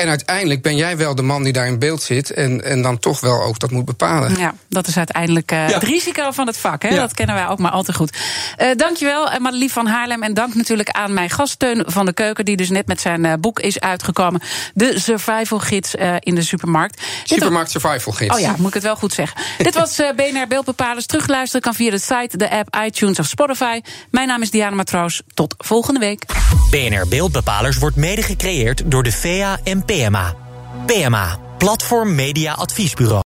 En 0.00 0.08
uiteindelijk 0.08 0.62
ben 0.62 0.76
jij 0.76 0.96
wel 0.96 1.14
de 1.14 1.22
man 1.22 1.42
die 1.42 1.52
daar 1.52 1.66
in 1.66 1.78
beeld 1.78 2.02
zit. 2.02 2.30
En, 2.30 2.64
en 2.64 2.82
dan 2.82 2.98
toch 2.98 3.20
wel 3.20 3.42
ook 3.42 3.58
dat 3.58 3.70
moet 3.70 3.84
bepalen. 3.84 4.36
Ja, 4.36 4.54
dat 4.68 4.86
is 4.86 4.96
uiteindelijk 4.96 5.52
uh, 5.52 5.68
ja. 5.68 5.74
het 5.74 5.82
risico 5.82 6.30
van 6.30 6.46
het 6.46 6.56
vak. 6.56 6.82
Hè? 6.82 6.88
Ja. 6.88 7.00
Dat 7.00 7.14
kennen 7.14 7.34
wij 7.34 7.48
ook 7.48 7.58
maar 7.58 7.70
al 7.70 7.82
te 7.82 7.92
goed. 7.92 8.16
Uh, 8.58 8.66
dankjewel, 8.76 9.40
Madelief 9.40 9.72
van 9.72 9.86
Haarlem. 9.86 10.22
En 10.22 10.34
dank 10.34 10.54
natuurlijk 10.54 10.90
aan 10.90 11.14
mijn 11.14 11.30
gaststeun 11.30 11.82
van 11.86 12.06
de 12.06 12.12
Keuken. 12.12 12.44
Die 12.44 12.56
dus 12.56 12.70
net 12.70 12.86
met 12.86 13.00
zijn 13.00 13.24
uh, 13.24 13.32
boek 13.40 13.60
is 13.60 13.80
uitgekomen. 13.80 14.40
De 14.74 15.00
Survival 15.00 15.58
Gids 15.58 15.94
in 16.18 16.34
de 16.34 16.42
supermarkt. 16.42 17.02
Supermarkt 17.24 17.70
Survival 17.70 18.12
Gids. 18.12 18.34
Oh 18.34 18.40
ja, 18.40 18.54
moet 18.58 18.68
ik 18.68 18.74
het 18.74 18.82
wel 18.82 18.96
goed 18.96 19.12
zeggen. 19.12 19.42
Dit 19.58 19.74
was 19.74 19.96
BNR 19.96 20.46
Beeldbepalers. 20.48 21.06
Terugluisteren 21.06 21.60
kan 21.62 21.74
via 21.74 21.90
de 21.90 21.98
site, 21.98 22.36
de 22.36 22.50
app, 22.50 22.76
iTunes 22.84 23.18
of 23.18 23.26
Spotify. 23.26 23.80
Mijn 24.10 24.28
naam 24.28 24.42
is 24.42 24.50
Diana 24.50 24.76
Matroos. 24.76 25.22
Tot 25.34 25.54
volgende 25.58 26.00
week. 26.00 26.24
BNR 26.70 27.08
Beeldbepalers 27.08 27.78
wordt 27.78 27.96
mede 27.96 28.22
gecreëerd 28.22 28.82
door 28.84 29.02
de 29.02 29.12
VEA 29.12 29.58
en 29.64 29.84
PMA. 29.90 30.36
PMA, 30.86 31.40
Platform 31.58 32.14
Media 32.14 32.54
Adviesbureau. 32.54 33.18